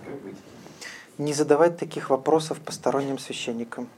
[0.04, 0.36] Как быть?
[1.18, 3.88] Не задавать таких вопросов посторонним священникам.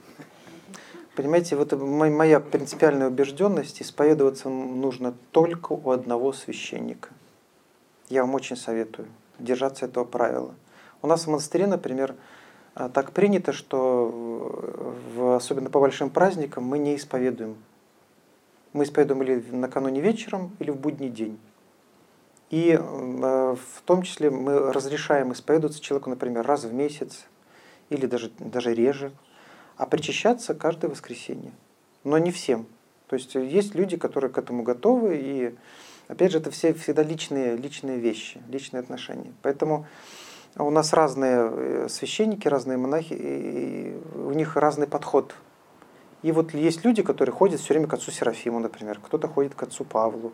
[1.16, 7.10] Понимаете, вот моя принципиальная убежденность, исповедоваться нужно только у одного священника.
[8.08, 9.08] Я вам очень советую
[9.38, 10.54] держаться этого правила.
[11.02, 12.16] У нас в монастыре, например,
[12.74, 14.10] а, так принято, что
[15.14, 17.56] в, особенно по большим праздникам мы не исповедуем.
[18.72, 21.38] Мы исповедуем или накануне вечером, или в будний день.
[22.50, 27.26] И э, в том числе мы разрешаем исповедоваться человеку, например, раз в месяц
[27.90, 29.12] или даже, даже реже,
[29.76, 31.52] а причащаться каждое воскресенье.
[32.04, 32.66] Но не всем.
[33.08, 35.54] То есть есть люди, которые к этому готовы, и
[36.08, 39.32] опять же, это все всегда личные, личные вещи, личные отношения.
[39.42, 39.86] Поэтому
[40.56, 45.34] у нас разные э, священники, разные монахи, и у них разный подход.
[46.22, 49.62] И вот есть люди, которые ходят все время к отцу Серафиму, например, кто-то ходит к
[49.62, 50.32] отцу Павлу,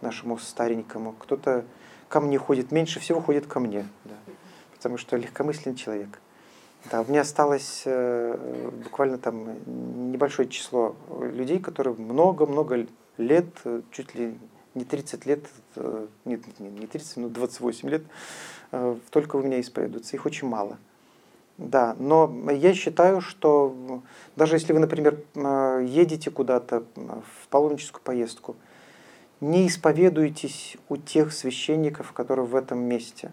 [0.00, 1.64] нашему старенькому, кто-то
[2.08, 4.14] ко мне ходит, меньше всего ходит ко мне, да,
[4.76, 6.20] потому что легкомысленный человек.
[6.90, 12.86] Да, у меня осталось э, буквально там небольшое число людей, которые много-много
[13.18, 13.46] лет,
[13.92, 14.36] чуть ли
[14.74, 15.44] не 30 лет,
[15.76, 18.02] э, нет, не 30, но 28 лет,
[18.72, 20.16] э, только у меня исповедуются.
[20.16, 20.78] Их очень мало.
[21.56, 24.02] Да, но я считаю, что
[24.34, 28.56] даже если вы, например, едете куда-то в паломническую поездку,
[29.40, 33.30] не исповедуйтесь у тех священников, которые в этом месте.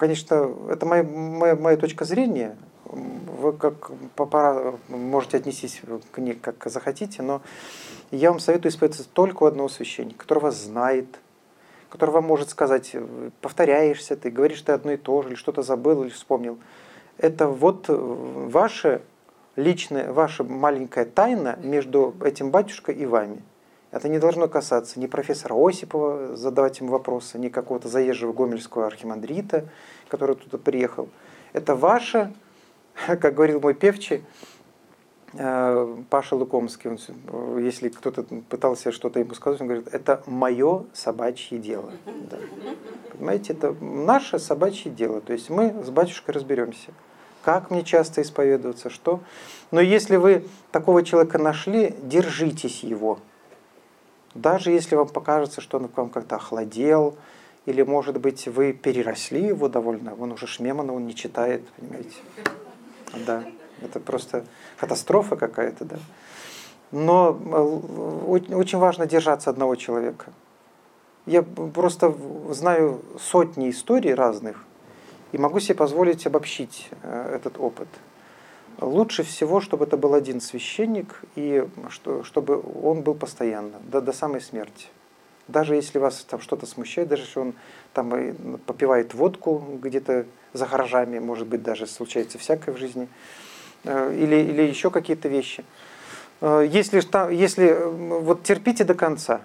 [0.00, 6.56] Конечно, это моя, моя, моя точка зрения, вы как пора можете отнестись к ней как
[6.70, 7.42] захотите, но
[8.10, 11.04] я вам советую исповедоваться только одного священника, который вас знает,
[11.90, 12.96] который вам может сказать,
[13.42, 16.58] повторяешься ты, говоришь ты одно и то же, или что-то забыл, или вспомнил.
[17.18, 19.02] Это вот ваше
[19.54, 23.42] личная, ваша маленькая тайна между этим батюшкой и вами.
[23.92, 29.68] Это не должно касаться ни профессора Осипова, задавать ему вопросы, ни какого-то заезжего гомельского архимандрита,
[30.08, 31.08] который туда приехал.
[31.52, 32.32] Это ваше,
[33.06, 34.24] как говорил мой певчий,
[35.32, 41.58] э, Паша Лукомский, он, если кто-то пытался что-то ему сказать, он говорит, это мое собачье
[41.58, 41.92] дело.
[42.30, 42.38] Да.
[43.12, 45.20] Понимаете, это наше собачье дело.
[45.20, 46.92] То есть мы с батюшкой разберемся,
[47.42, 49.18] как мне часто исповедоваться, что.
[49.72, 53.18] Но если вы такого человека нашли, держитесь его.
[54.34, 57.16] Даже если вам покажется, что он к вам как-то охладел,
[57.66, 62.16] или, может быть, вы переросли его довольно, он уже Шмемана, он не читает, понимаете.
[63.26, 63.44] Да,
[63.82, 64.44] это просто
[64.78, 65.96] катастрофа какая-то, да.
[66.92, 70.26] Но э, очень важно держаться одного человека.
[71.26, 72.14] Я просто
[72.50, 74.64] знаю сотни историй разных
[75.32, 77.88] и могу себе позволить обобщить э, этот опыт–
[78.78, 84.12] Лучше всего, чтобы это был один священник, и что, чтобы он был постоянно, до, до
[84.12, 84.86] самой смерти.
[85.48, 87.54] Даже если вас там что-то смущает, даже если он
[87.92, 93.08] там попивает водку где-то за гаражами, может быть, даже случается всякое в жизни,
[93.84, 95.64] э, или, или еще какие-то вещи.
[96.40, 97.02] Э, если,
[97.34, 99.40] если вот терпите до конца,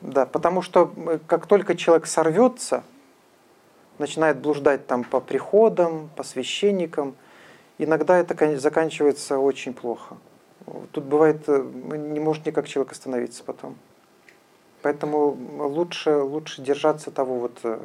[0.00, 0.92] да, потому что
[1.26, 2.82] как только человек сорвется,
[3.98, 7.14] начинает блуждать там по приходам, по священникам,
[7.78, 10.16] иногда это заканчивается очень плохо.
[10.92, 13.76] Тут бывает, э, не может никак человек остановиться потом.
[14.82, 17.78] Поэтому лучше, лучше держаться того, вот, э,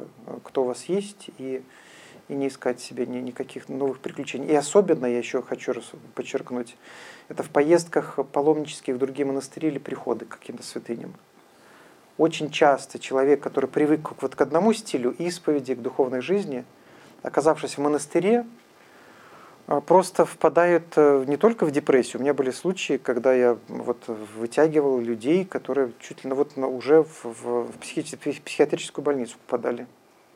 [0.44, 1.62] кто у вас есть, и,
[2.28, 4.48] и не искать себе ни, никаких новых приключений.
[4.48, 6.76] И особенно, я еще хочу раз подчеркнуть,
[7.28, 11.14] это в поездках паломнических в другие монастыри или приходы к каким-то святыням.
[12.18, 16.64] Очень часто человек, который привык вот к одному стилю исповеди, к духовной жизни,
[17.22, 18.44] оказавшись в монастыре,
[19.86, 22.20] просто впадают э, не только в депрессию.
[22.20, 27.04] У меня были случаи, когда я вот вытягивал людей, которые чуть ли ну, вот уже
[27.04, 29.86] в, в, в психиатрическую больницу попадали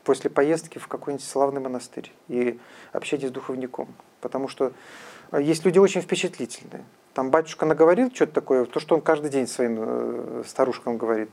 [0.05, 2.59] после поездки в какой-нибудь славный монастырь и
[2.93, 3.87] общения с духовником.
[4.21, 4.71] Потому что
[5.31, 6.85] э, есть люди очень впечатлительные.
[7.13, 11.29] Там батюшка наговорил что-то такое, то, что он каждый день своим э, старушкам говорит.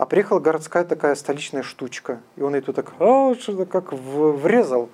[0.00, 4.88] А приехала городская такая столичная штучка, и он тут так, а, что-то как врезал.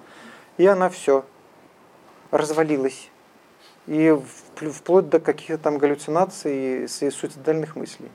[0.58, 1.24] И она все,
[2.30, 3.10] развалилась.
[3.86, 4.16] И
[4.56, 8.10] вплоть до каких-то там галлюцинаций и суицидальных мыслей.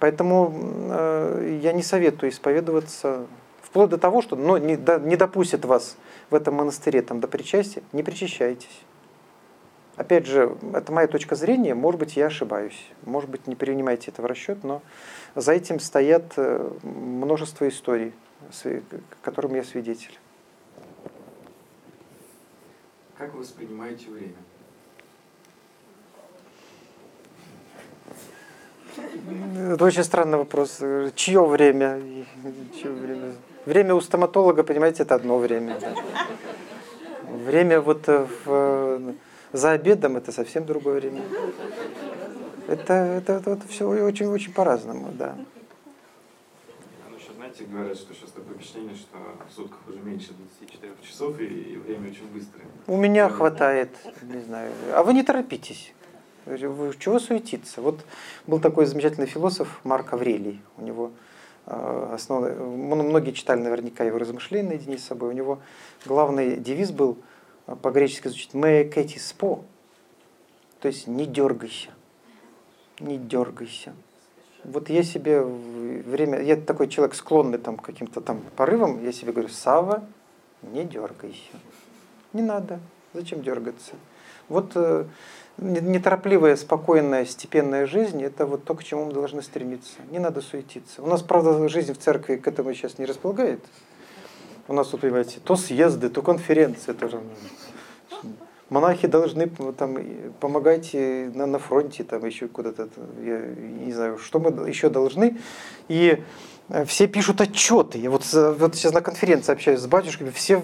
[0.00, 0.52] Поэтому
[0.90, 3.26] э, я не советую исповедоваться,
[3.62, 5.96] вплоть до того, что ну, не, да, не допустят вас
[6.30, 8.82] в этом монастыре там, до причастия, не причащайтесь.
[9.96, 14.22] Опять же, это моя точка зрения, может быть, я ошибаюсь, может быть, не принимайте это
[14.22, 14.80] в расчет, но
[15.34, 18.12] за этим стоят э, множество историй,
[19.22, 20.16] которым я свидетель.
[23.18, 24.36] Как вы воспринимаете время?
[29.74, 30.80] Это очень странный вопрос.
[31.16, 32.00] Чье время?
[32.80, 33.32] Чье время?
[33.66, 35.80] Время у стоматолога, понимаете, это одно время.
[35.80, 35.94] Да.
[37.44, 39.14] Время вот в,
[39.52, 41.22] за обедом это совсем другое время.
[42.68, 45.36] Это, это, это, это все очень-очень по-разному, да.
[47.48, 49.16] Знаете, говорят, что сейчас такое впечатление, что
[49.48, 52.66] в сутках уже меньше 24 часов, и, время очень быстрое.
[52.86, 53.90] У меня хватает,
[54.22, 54.70] не знаю.
[54.92, 55.94] А вы не торопитесь.
[56.44, 57.80] Вы чего суетиться?
[57.80, 58.04] Вот
[58.46, 60.60] был такой замечательный философ Марк Аврелий.
[60.76, 61.10] У него
[61.64, 65.30] э, основной, многие читали наверняка его размышления наедине с собой.
[65.30, 65.60] У него
[66.04, 67.16] главный девиз был
[67.66, 69.64] э, по-гречески звучит «me кэти спо»,
[70.80, 71.90] то есть «не дергайся»,
[73.00, 73.94] «не дергайся».
[74.72, 79.32] Вот я себе время, я такой человек склонный там, к каким-то там порывам, я себе
[79.32, 80.04] говорю, Сава,
[80.62, 81.56] не дергайся.
[82.32, 82.80] Не надо,
[83.14, 83.92] зачем дергаться?
[84.48, 85.04] Вот э,
[85.58, 89.94] неторопливая, спокойная, степенная жизнь– это вот то, к чему мы должны стремиться.
[90.10, 91.02] Не надо суетиться.
[91.02, 93.60] У нас, правда, жизнь в церкви к этому сейчас не располагает.
[94.68, 96.92] У нас, вот, понимаете, то съезды, то конференции.
[96.92, 97.22] То,
[98.70, 99.98] монахи должны там,
[100.40, 102.88] помогать на, на фронте, там еще куда-то,
[103.24, 103.38] я
[103.86, 105.38] не знаю, что мы еще должны.
[105.88, 106.22] И
[106.68, 107.98] Э, все пишут отчеты.
[107.98, 110.62] Я вот, вот сейчас на конференции общаюсь с батюшками, все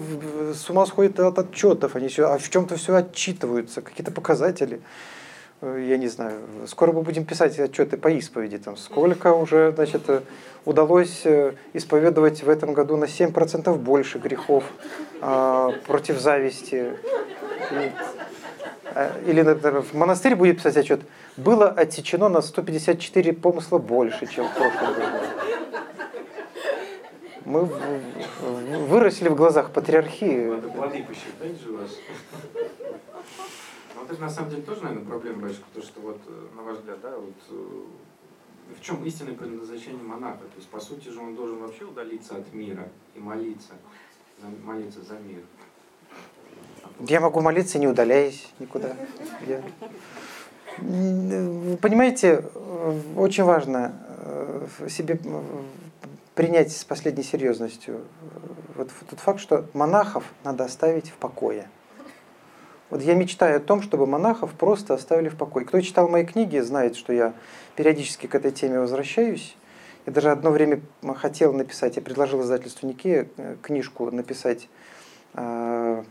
[0.53, 4.81] с ума сходят от отчетов, они все, а в чем-то все отчитываются, какие-то показатели.
[5.65, 10.03] Э, я не знаю, скоро мы будем писать отчеты по исповеди, там, сколько уже значит,
[10.09, 10.21] э,
[10.63, 11.25] удалось
[11.73, 14.63] исповедовать в этом году на 7% больше грехов
[15.21, 16.93] а, против зависти.
[19.27, 21.01] Или, например, в монастырь будет писать отчет,
[21.35, 25.17] было отсечено на 154 помысла больше, чем в прошлом году
[27.45, 27.69] мы
[28.87, 30.59] выросли в глазах патриархии.
[30.75, 31.91] Плоды посчитать же вас.
[34.07, 36.77] Ну, это на самом деле тоже, наверное, проблема большая, потому что вот, э, на ваш
[36.77, 40.39] взгляд, да, вот э, в чем истинное предназначение монаха?
[40.39, 43.73] То есть, по сути же, он должен вообще удалиться от мира и молиться,
[44.63, 45.41] молиться за мир.
[46.99, 48.95] Я могу молиться, не удаляясь никуда.
[49.47, 49.63] Я...
[50.77, 54.01] Вы понимаете, э, очень важно
[54.89, 55.19] себе
[56.35, 58.01] принять с последней серьезностью
[58.75, 61.69] вот тот факт, что монахов надо оставить в покое.
[62.89, 65.65] Вот я мечтаю о том, чтобы монахов просто оставили в покое.
[65.65, 67.33] Кто читал мои книги, знает, что я
[67.75, 69.55] периодически к этой теме возвращаюсь.
[70.05, 70.81] Я даже одно время
[71.15, 74.69] хотел написать, я предложил издательству Никея э, книжку написать
[75.33, 76.03] э,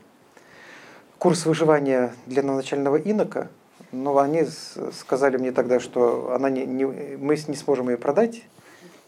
[1.19, 3.51] курс выживания для новоначального инока,
[3.93, 4.47] но они
[4.93, 8.43] сказали мне тогда, что она не, не, мы не сможем ее продать,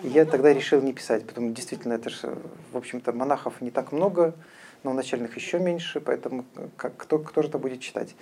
[0.02, 2.38] я тогда решил не писать, потому что действительно это же,
[2.72, 4.34] в общем-то, монахов не так много,
[4.87, 6.45] но начальных еще меньше, поэтому
[6.77, 8.15] как, кто, кто же это будет читать?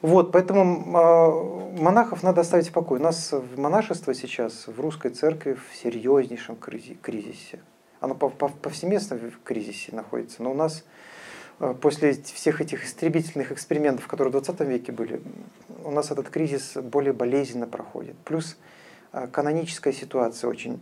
[0.00, 3.00] Вот, поэтому э, монахов надо оставить в покое.
[3.00, 7.58] У нас монашество сейчас в русской церкви в серьезнейшем кризисе.
[7.98, 10.84] Оно повсеместно в кризисе находится, но у нас
[11.58, 15.20] э, после всех этих истребительных экспериментов, которые в 20 веке были,
[15.82, 18.14] у нас этот кризис более болезненно проходит.
[18.24, 18.56] Плюс
[19.10, 20.80] а, каноническая ситуация очень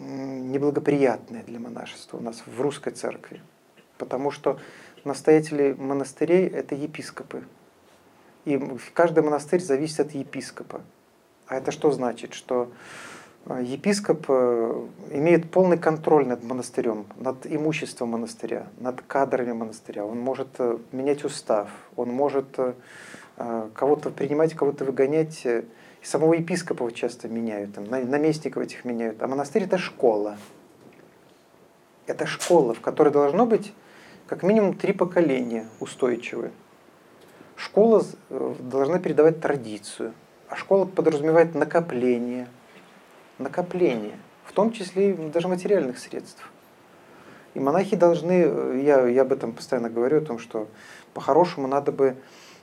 [0.00, 3.40] неблагоприятная для монашества у нас в русской церкви.
[4.02, 4.58] Потому что
[5.04, 7.44] настоятели монастырей– это епископы.
[8.44, 8.60] И
[8.94, 10.80] каждый монастырь зависит от епископа.
[11.46, 12.34] А это что значит?
[12.34, 12.72] Что
[13.46, 20.04] а, епископ э, имеет полный контроль над монастырем, над имуществом монастыря, над кадрами монастыря.
[20.04, 22.72] Он может э, менять устав, он может э,
[23.72, 25.62] кого-то принимать, кого-то выгонять и
[26.02, 29.22] самого епископа часто меняют, наместников этих меняют.
[29.22, 30.38] А монастырь это школа.
[32.08, 33.72] Это школа, в которой должно быть
[34.32, 36.52] как минимум три поколения устойчивые.
[37.54, 40.14] Школа э, должна передавать традицию,
[40.48, 42.48] а школа подразумевает накопление.
[43.36, 46.50] Накопление, в том числе и даже материальных средств.
[47.52, 50.66] И монахи должны, э, я, я об этом постоянно говорю, о том, что
[51.12, 52.16] по-хорошему надо бы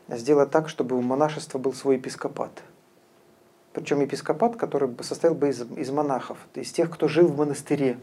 [0.08, 2.64] сделать так, чтобы у монашества был свой епископат–
[3.74, 8.00] причем епископат, который состоял бы из, из монахов, из тех, кто жил в монастыре.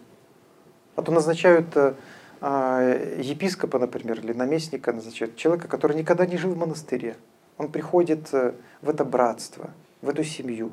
[0.94, 1.94] А то назначают э,
[2.40, 7.16] епископа, например, или наместника назначают, человека, который никогда не жил в монастыре.
[7.58, 8.52] Он приходит э,
[8.82, 9.70] в это братство,
[10.02, 10.72] в эту семью.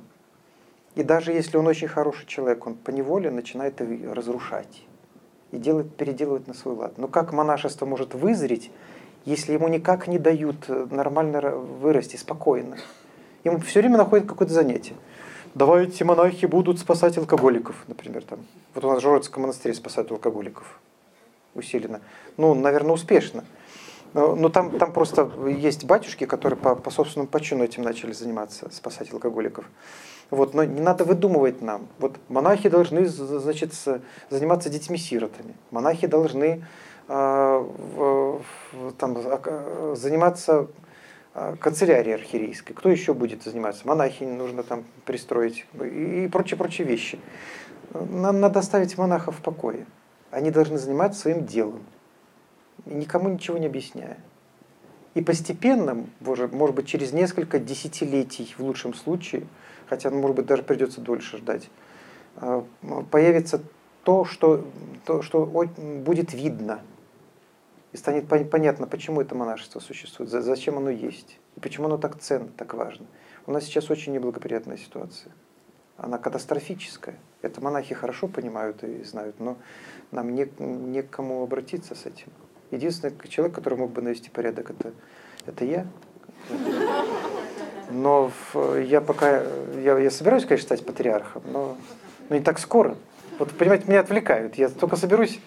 [0.96, 4.84] И даже если он очень хороший человек, он поневоле начинает разрушать
[5.52, 6.98] и делать, переделывать на свой лад.
[6.98, 8.70] Но как монашество может вызреть,
[9.24, 12.78] если ему никак не дают э, нормально вырасти спокойно?
[13.46, 14.96] Ему все время находит какое-то занятие.
[15.56, 18.24] Давайте монахи будут спасать алкоголиков, например.
[18.24, 18.40] Там.
[18.74, 20.82] Вот у нас в Жородском монастыре спасают алкоголиков
[21.56, 22.02] усиленно.
[22.38, 23.44] Ну, наверное, успешно.
[24.14, 29.12] Но, там, там просто есть батюшки, которые по, по собственному почину этим начали заниматься, спасать
[29.12, 29.66] алкоголиков.
[30.30, 31.88] Вот, но не надо выдумывать нам.
[31.98, 33.74] Вот монахи должны значит,
[34.30, 35.56] заниматься детьми-сиротами.
[35.72, 36.64] Монахи должны
[37.08, 37.68] э,
[38.98, 40.68] там, а, заниматься
[41.34, 42.76] а, канцелярией архиерейской.
[42.76, 43.88] Кто еще будет заниматься?
[43.88, 47.20] Монахи нужно там пристроить и прочие-прочие вещи.
[47.94, 49.86] Нам надо оставить монахов в покое.
[50.34, 51.84] Они должны заниматься своим делом,
[52.86, 54.18] никому ничего не объясняя.
[55.14, 59.46] И постепенно, может быть, через несколько десятилетий в лучшем случае,
[59.88, 61.70] хотя, может быть, даже придется дольше ждать,
[62.38, 62.66] а,
[63.12, 63.62] появится
[64.04, 64.66] то, что,
[65.06, 66.82] то, что будет видно.
[67.92, 72.48] И станет понятно, почему это монашество существует, зачем оно есть, и почему оно так ценно,
[72.58, 73.06] так важно.
[73.46, 75.32] У нас сейчас очень неблагоприятная ситуация.
[75.98, 77.16] Она катастрофическая.
[77.42, 79.58] Это монахи хорошо понимают и знают, но
[80.12, 82.28] нам не, не к кому обратиться с этим.
[82.72, 84.94] Единственный человек, который мог бы навести порядок, это,
[85.46, 85.86] это я.
[87.92, 89.44] Но в, я пока,
[89.84, 91.78] я, я собираюсь, конечно, стать патриархом, но,
[92.30, 92.96] но не так скоро.
[93.38, 94.56] Вот, понимаете, меня отвлекают.
[94.56, 95.40] Я только соберусь,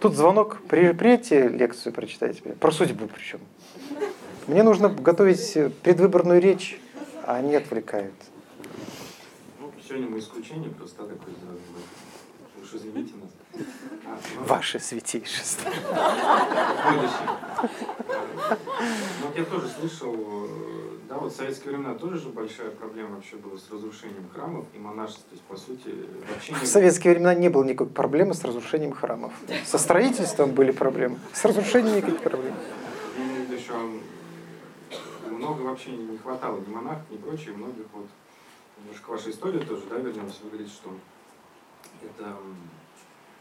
[0.00, 3.40] тут звонок, при, приедете лекцию прочитать, про судьбу причем.
[4.48, 6.80] Мне нужно готовить предвыборную речь,
[7.24, 8.14] а они отвлекают.
[9.92, 11.34] Ну, сегодня мы исключение, просто такой
[12.62, 13.30] уж извините нас.
[14.06, 15.70] А, ну, Ваше святейшество.
[19.20, 20.48] Ну, я тоже слышал,
[21.10, 24.78] да, вот в советские времена тоже же большая проблема вообще была с разрушением храмов и
[24.78, 25.24] монашества.
[25.28, 25.94] То есть, по сути,
[26.32, 29.34] вообще В советские времена не было никакой проблемы с разрушением храмов.
[29.66, 32.54] Со строительством были проблемы, с разрушением никаких проблем.
[33.18, 33.74] И еще
[35.28, 38.06] много вообще не хватало ни монахов, ни прочее, многих вот
[38.78, 40.90] немножко вашей истории тоже, да, вернемся, вы говорите, что
[42.02, 42.36] это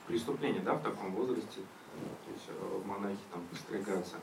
[0.08, 1.62] преступление, да, в таком возрасте,
[2.26, 4.16] то есть э, монахи там постригаться.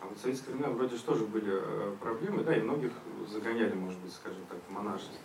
[0.00, 2.90] А вот в советское время вроде же тоже были э, проблемы, да, и многих
[3.30, 5.16] загоняли, может быть, скажем так, в монашество.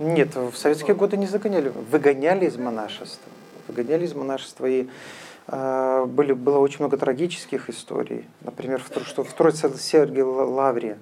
[0.00, 3.30] Нет, в советские годы не загоняли, выгоняли из монашества.
[3.68, 4.88] Выгоняли из монашества, и
[5.46, 8.26] э, были, было очень много трагических историй.
[8.40, 10.98] Например, в, что в Троице-Сергии Лавре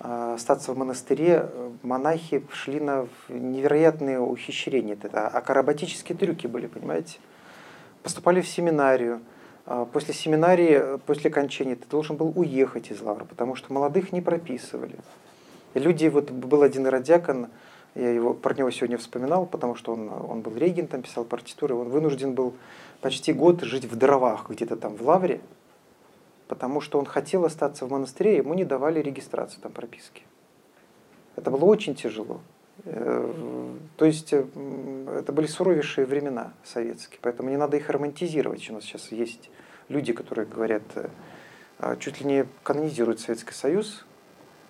[0.00, 1.50] э, остаться в монастыре,
[1.82, 4.96] монахи шли на невероятные ухищрения.
[5.00, 7.18] Это акробатические трюки были, понимаете?
[8.02, 9.20] Поступали в семинарию,
[9.64, 14.20] а, после семинарии, после окончания ты должен был уехать из Лавры, потому что молодых не
[14.20, 14.98] прописывали.
[15.74, 17.48] И люди, вот был один радиакон,
[17.94, 21.90] я его, про него сегодня вспоминал, потому что он, он был регентом, писал партитуры, он
[21.90, 22.54] вынужден был
[23.00, 25.40] почти год жить в дровах где-то там в Лавре,
[26.48, 30.22] потому что он хотел остаться в монастыре, ему не давали регистрацию там прописки.
[31.36, 32.40] Это было очень тяжело.
[32.84, 34.44] Э, то есть э,
[35.18, 38.68] это были суровейшие времена советские, поэтому не надо их романтизировать.
[38.70, 39.50] У нас сейчас есть
[39.88, 41.08] люди, которые говорят, э,
[41.78, 44.04] а, чуть ли не канонизируют Советский Союз.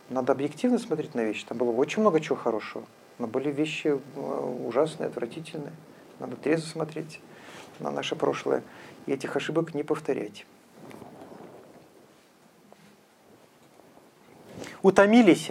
[0.08, 1.44] Надо объективно смотреть на вещи.
[1.46, 2.84] Там было очень много чего хорошего,
[3.18, 5.72] но были вещи ужасные, отвратительные.
[6.18, 7.20] Надо трезво смотреть
[7.80, 8.62] на наше прошлое
[9.06, 10.46] и этих ошибок не повторять.
[14.82, 15.50] Утомились?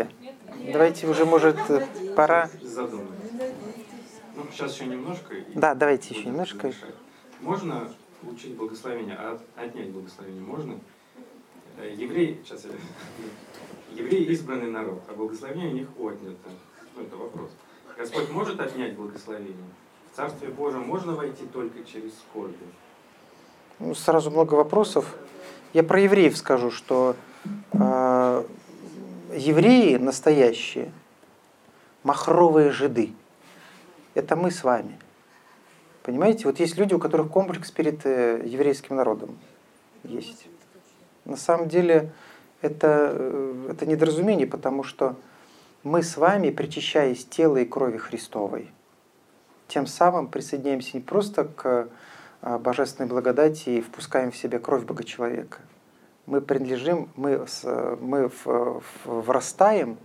[0.67, 1.57] Давайте уже, может,
[2.15, 2.49] пора...
[4.35, 5.35] Ну, сейчас еще немножко.
[5.55, 6.71] Да, давайте еще немножко.
[7.41, 10.79] Можно получить благословение, а отнять благословение можно?
[11.77, 12.71] Э, евреи, сейчас я...
[14.01, 16.49] Евреи избранный народ, а благословение у них отнято.
[16.95, 17.49] Ну, это вопрос.
[17.97, 19.55] Господь может отнять благословение?
[20.11, 22.55] В Царствие Божие можно войти только через скорби?
[23.79, 25.15] Ну, сразу много вопросов.
[25.73, 27.15] Я про евреев скажу, что
[27.73, 28.43] э,
[29.33, 30.91] евреи настоящие,
[32.03, 33.13] махровые жиды,
[34.13, 34.99] это мы с вами.
[36.03, 39.37] Понимаете, вот есть люди, у которых комплекс перед э, еврейским народом
[40.03, 40.47] есть.
[41.25, 42.11] На самом деле
[42.61, 45.15] это, э, это недоразумение, потому что
[45.83, 48.71] мы с вами, причащаясь тела и крови Христовой,
[49.67, 51.87] тем самым присоединяемся не просто к
[52.41, 55.59] э, божественной благодати и впускаем в себя кровь Бога человека,
[56.25, 57.45] мы принадлежим, мы,
[57.99, 58.31] мы
[59.05, 59.97] врастаем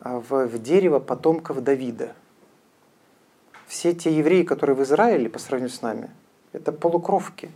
[0.00, 2.14] а, в, в дерево потомков Давида.
[3.66, 6.10] Все те евреи, которые в Израиле по сравнению с нами,
[6.52, 7.50] это полукровки.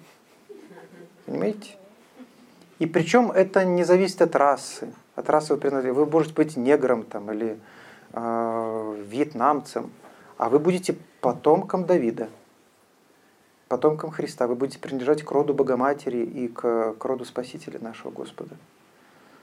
[1.26, 1.76] Понимаете?
[2.78, 4.92] И причем это не зависит от расы.
[5.14, 5.92] От расы вы принадлежите.
[5.92, 7.58] Вы можете быть негром там, или
[8.12, 9.90] э, вьетнамцем,
[10.36, 12.28] а вы будете потомком Давида
[13.68, 14.46] потомкам Христа.
[14.46, 18.56] Вы будете принадлежать к роду Богоматери и к, к роду Спасителя нашего Господа.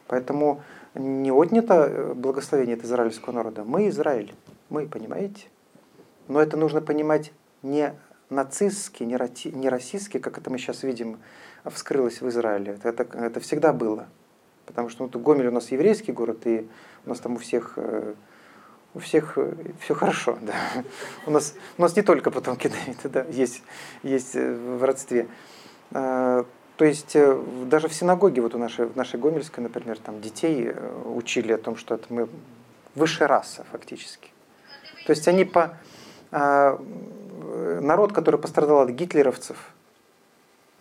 [0.07, 0.61] Поэтому
[0.95, 3.63] не отнято э, благословение от израильского народа.
[3.63, 4.33] Мы Израиль.
[4.69, 5.47] Мы, понимаете?
[6.27, 7.93] Но это нужно понимать не
[8.29, 11.19] нацистский, не российский, как это мы сейчас видим,
[11.65, 12.79] вскрылось в Израиле.
[12.83, 14.07] Это, это всегда было.
[14.65, 16.67] Потому что ну, Гомель у нас еврейский город, и
[17.05, 18.13] у нас там у всех э,
[18.93, 20.37] у всех э, все хорошо.
[20.41, 20.53] Да.
[21.25, 23.63] У, нас, у нас не только потомки Давида, да, есть,
[24.03, 25.27] есть э, в родстве.
[25.91, 26.45] А,
[26.77, 27.15] то есть
[27.65, 30.71] даже в синагоге, вот у нашей, в нашей Гомельской, например, там детей
[31.05, 32.27] учили о том, что это мы
[32.95, 34.31] высшая раса фактически.
[35.05, 35.77] То есть они по...
[36.31, 36.79] А,
[37.81, 39.57] народ, который пострадал от гитлеровцев,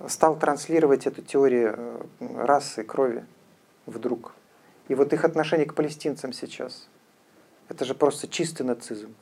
[0.09, 3.25] стал транслировать эту теорию расы, крови
[3.87, 4.33] вдруг.
[4.89, 6.89] И вот их отношение к палестинцам сейчас,
[7.69, 9.15] это же просто чистый нацизм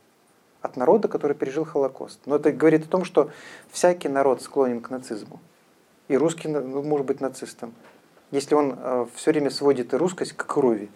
[0.62, 2.20] от народа, который пережил Холокост.
[2.26, 3.30] Но это говорит о том, что
[3.70, 5.40] всякий народ склонен к нацизму.
[6.08, 7.72] И русский ну, может быть нацистом,
[8.30, 10.90] если он э, все время сводит и русскость к крови.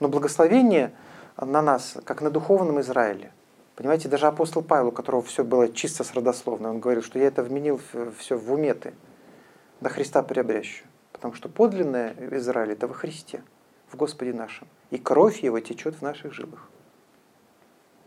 [0.00, 0.92] Но благословение
[1.36, 3.32] на нас, как на духовном Израиле.
[3.76, 7.26] Понимаете, даже апостол Павел, у которого все было чисто с родословной, он говорил, что я
[7.26, 7.80] это вменил
[8.18, 8.94] все в уме ты,
[9.80, 10.86] до Христа приобрящую.
[11.12, 13.42] Потому что подлинное Израиль это во Христе,
[13.94, 14.68] в Господе нашем.
[14.90, 16.68] И кровь его течет в наших жилах.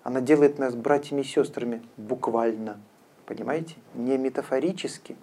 [0.03, 2.80] Она делает нас братьями и сестрами буквально.
[3.26, 3.76] Понимаете?
[3.93, 5.15] Не метафорически.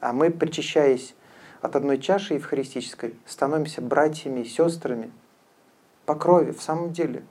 [0.00, 1.14] А мы, причащаясь
[1.60, 5.10] от одной чаши евхаристической, становимся братьями и сестрами
[6.06, 7.24] по крови, в самом деле.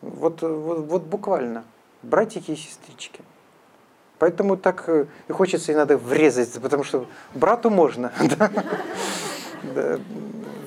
[0.00, 1.64] Вот, вот, вот буквально.
[2.02, 3.22] Братики и сестрички.
[4.18, 8.12] Поэтому так э, и хочется иногда врезать, потому что брату можно.
[8.38, 8.50] Да?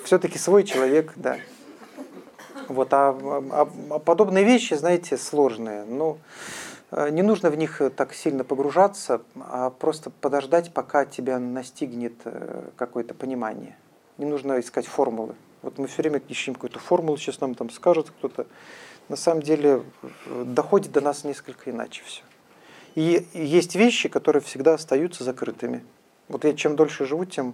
[0.04, 1.38] Все-таки свой человек, да.
[2.68, 5.84] Вот, а, а, а подобные вещи, знаете, сложные.
[5.86, 6.18] Но
[6.92, 12.70] э, не нужно в них так сильно погружаться, а просто подождать, пока тебя настигнет э,
[12.76, 13.76] какое-то понимание.
[14.18, 15.36] Не нужно искать формулы.
[15.62, 18.46] Вот мы все время ищем какую-то формулу, сейчас нам там скажет кто-то.
[19.10, 19.84] На самом деле
[20.46, 22.24] доходит до нас несколько иначе все.
[22.96, 25.84] И есть вещи, которые всегда остаются закрытыми.
[26.30, 27.54] Вот я чем дольше живу, тем э,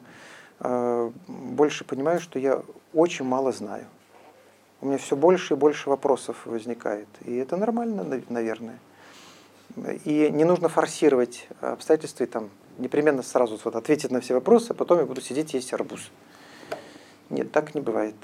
[0.59, 2.61] больше понимаю, что я
[2.93, 3.85] очень мало знаю.
[4.81, 7.07] У меня все больше и больше вопросов возникает.
[7.25, 8.79] И это нормально, наверное.
[10.05, 14.73] И не нужно форсировать обстоятельства и там непременно сразу вот ответить на все вопросы, а
[14.73, 16.11] потом я буду сидеть и есть арбуз.
[17.29, 18.15] Нет, так не бывает.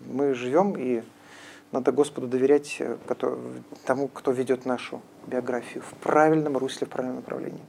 [0.00, 1.02] Мы живем и
[1.72, 2.96] надо Господу доверять э,
[3.84, 7.60] тому, кто ведет нашу биографию в правильном русле, в правильном направлении.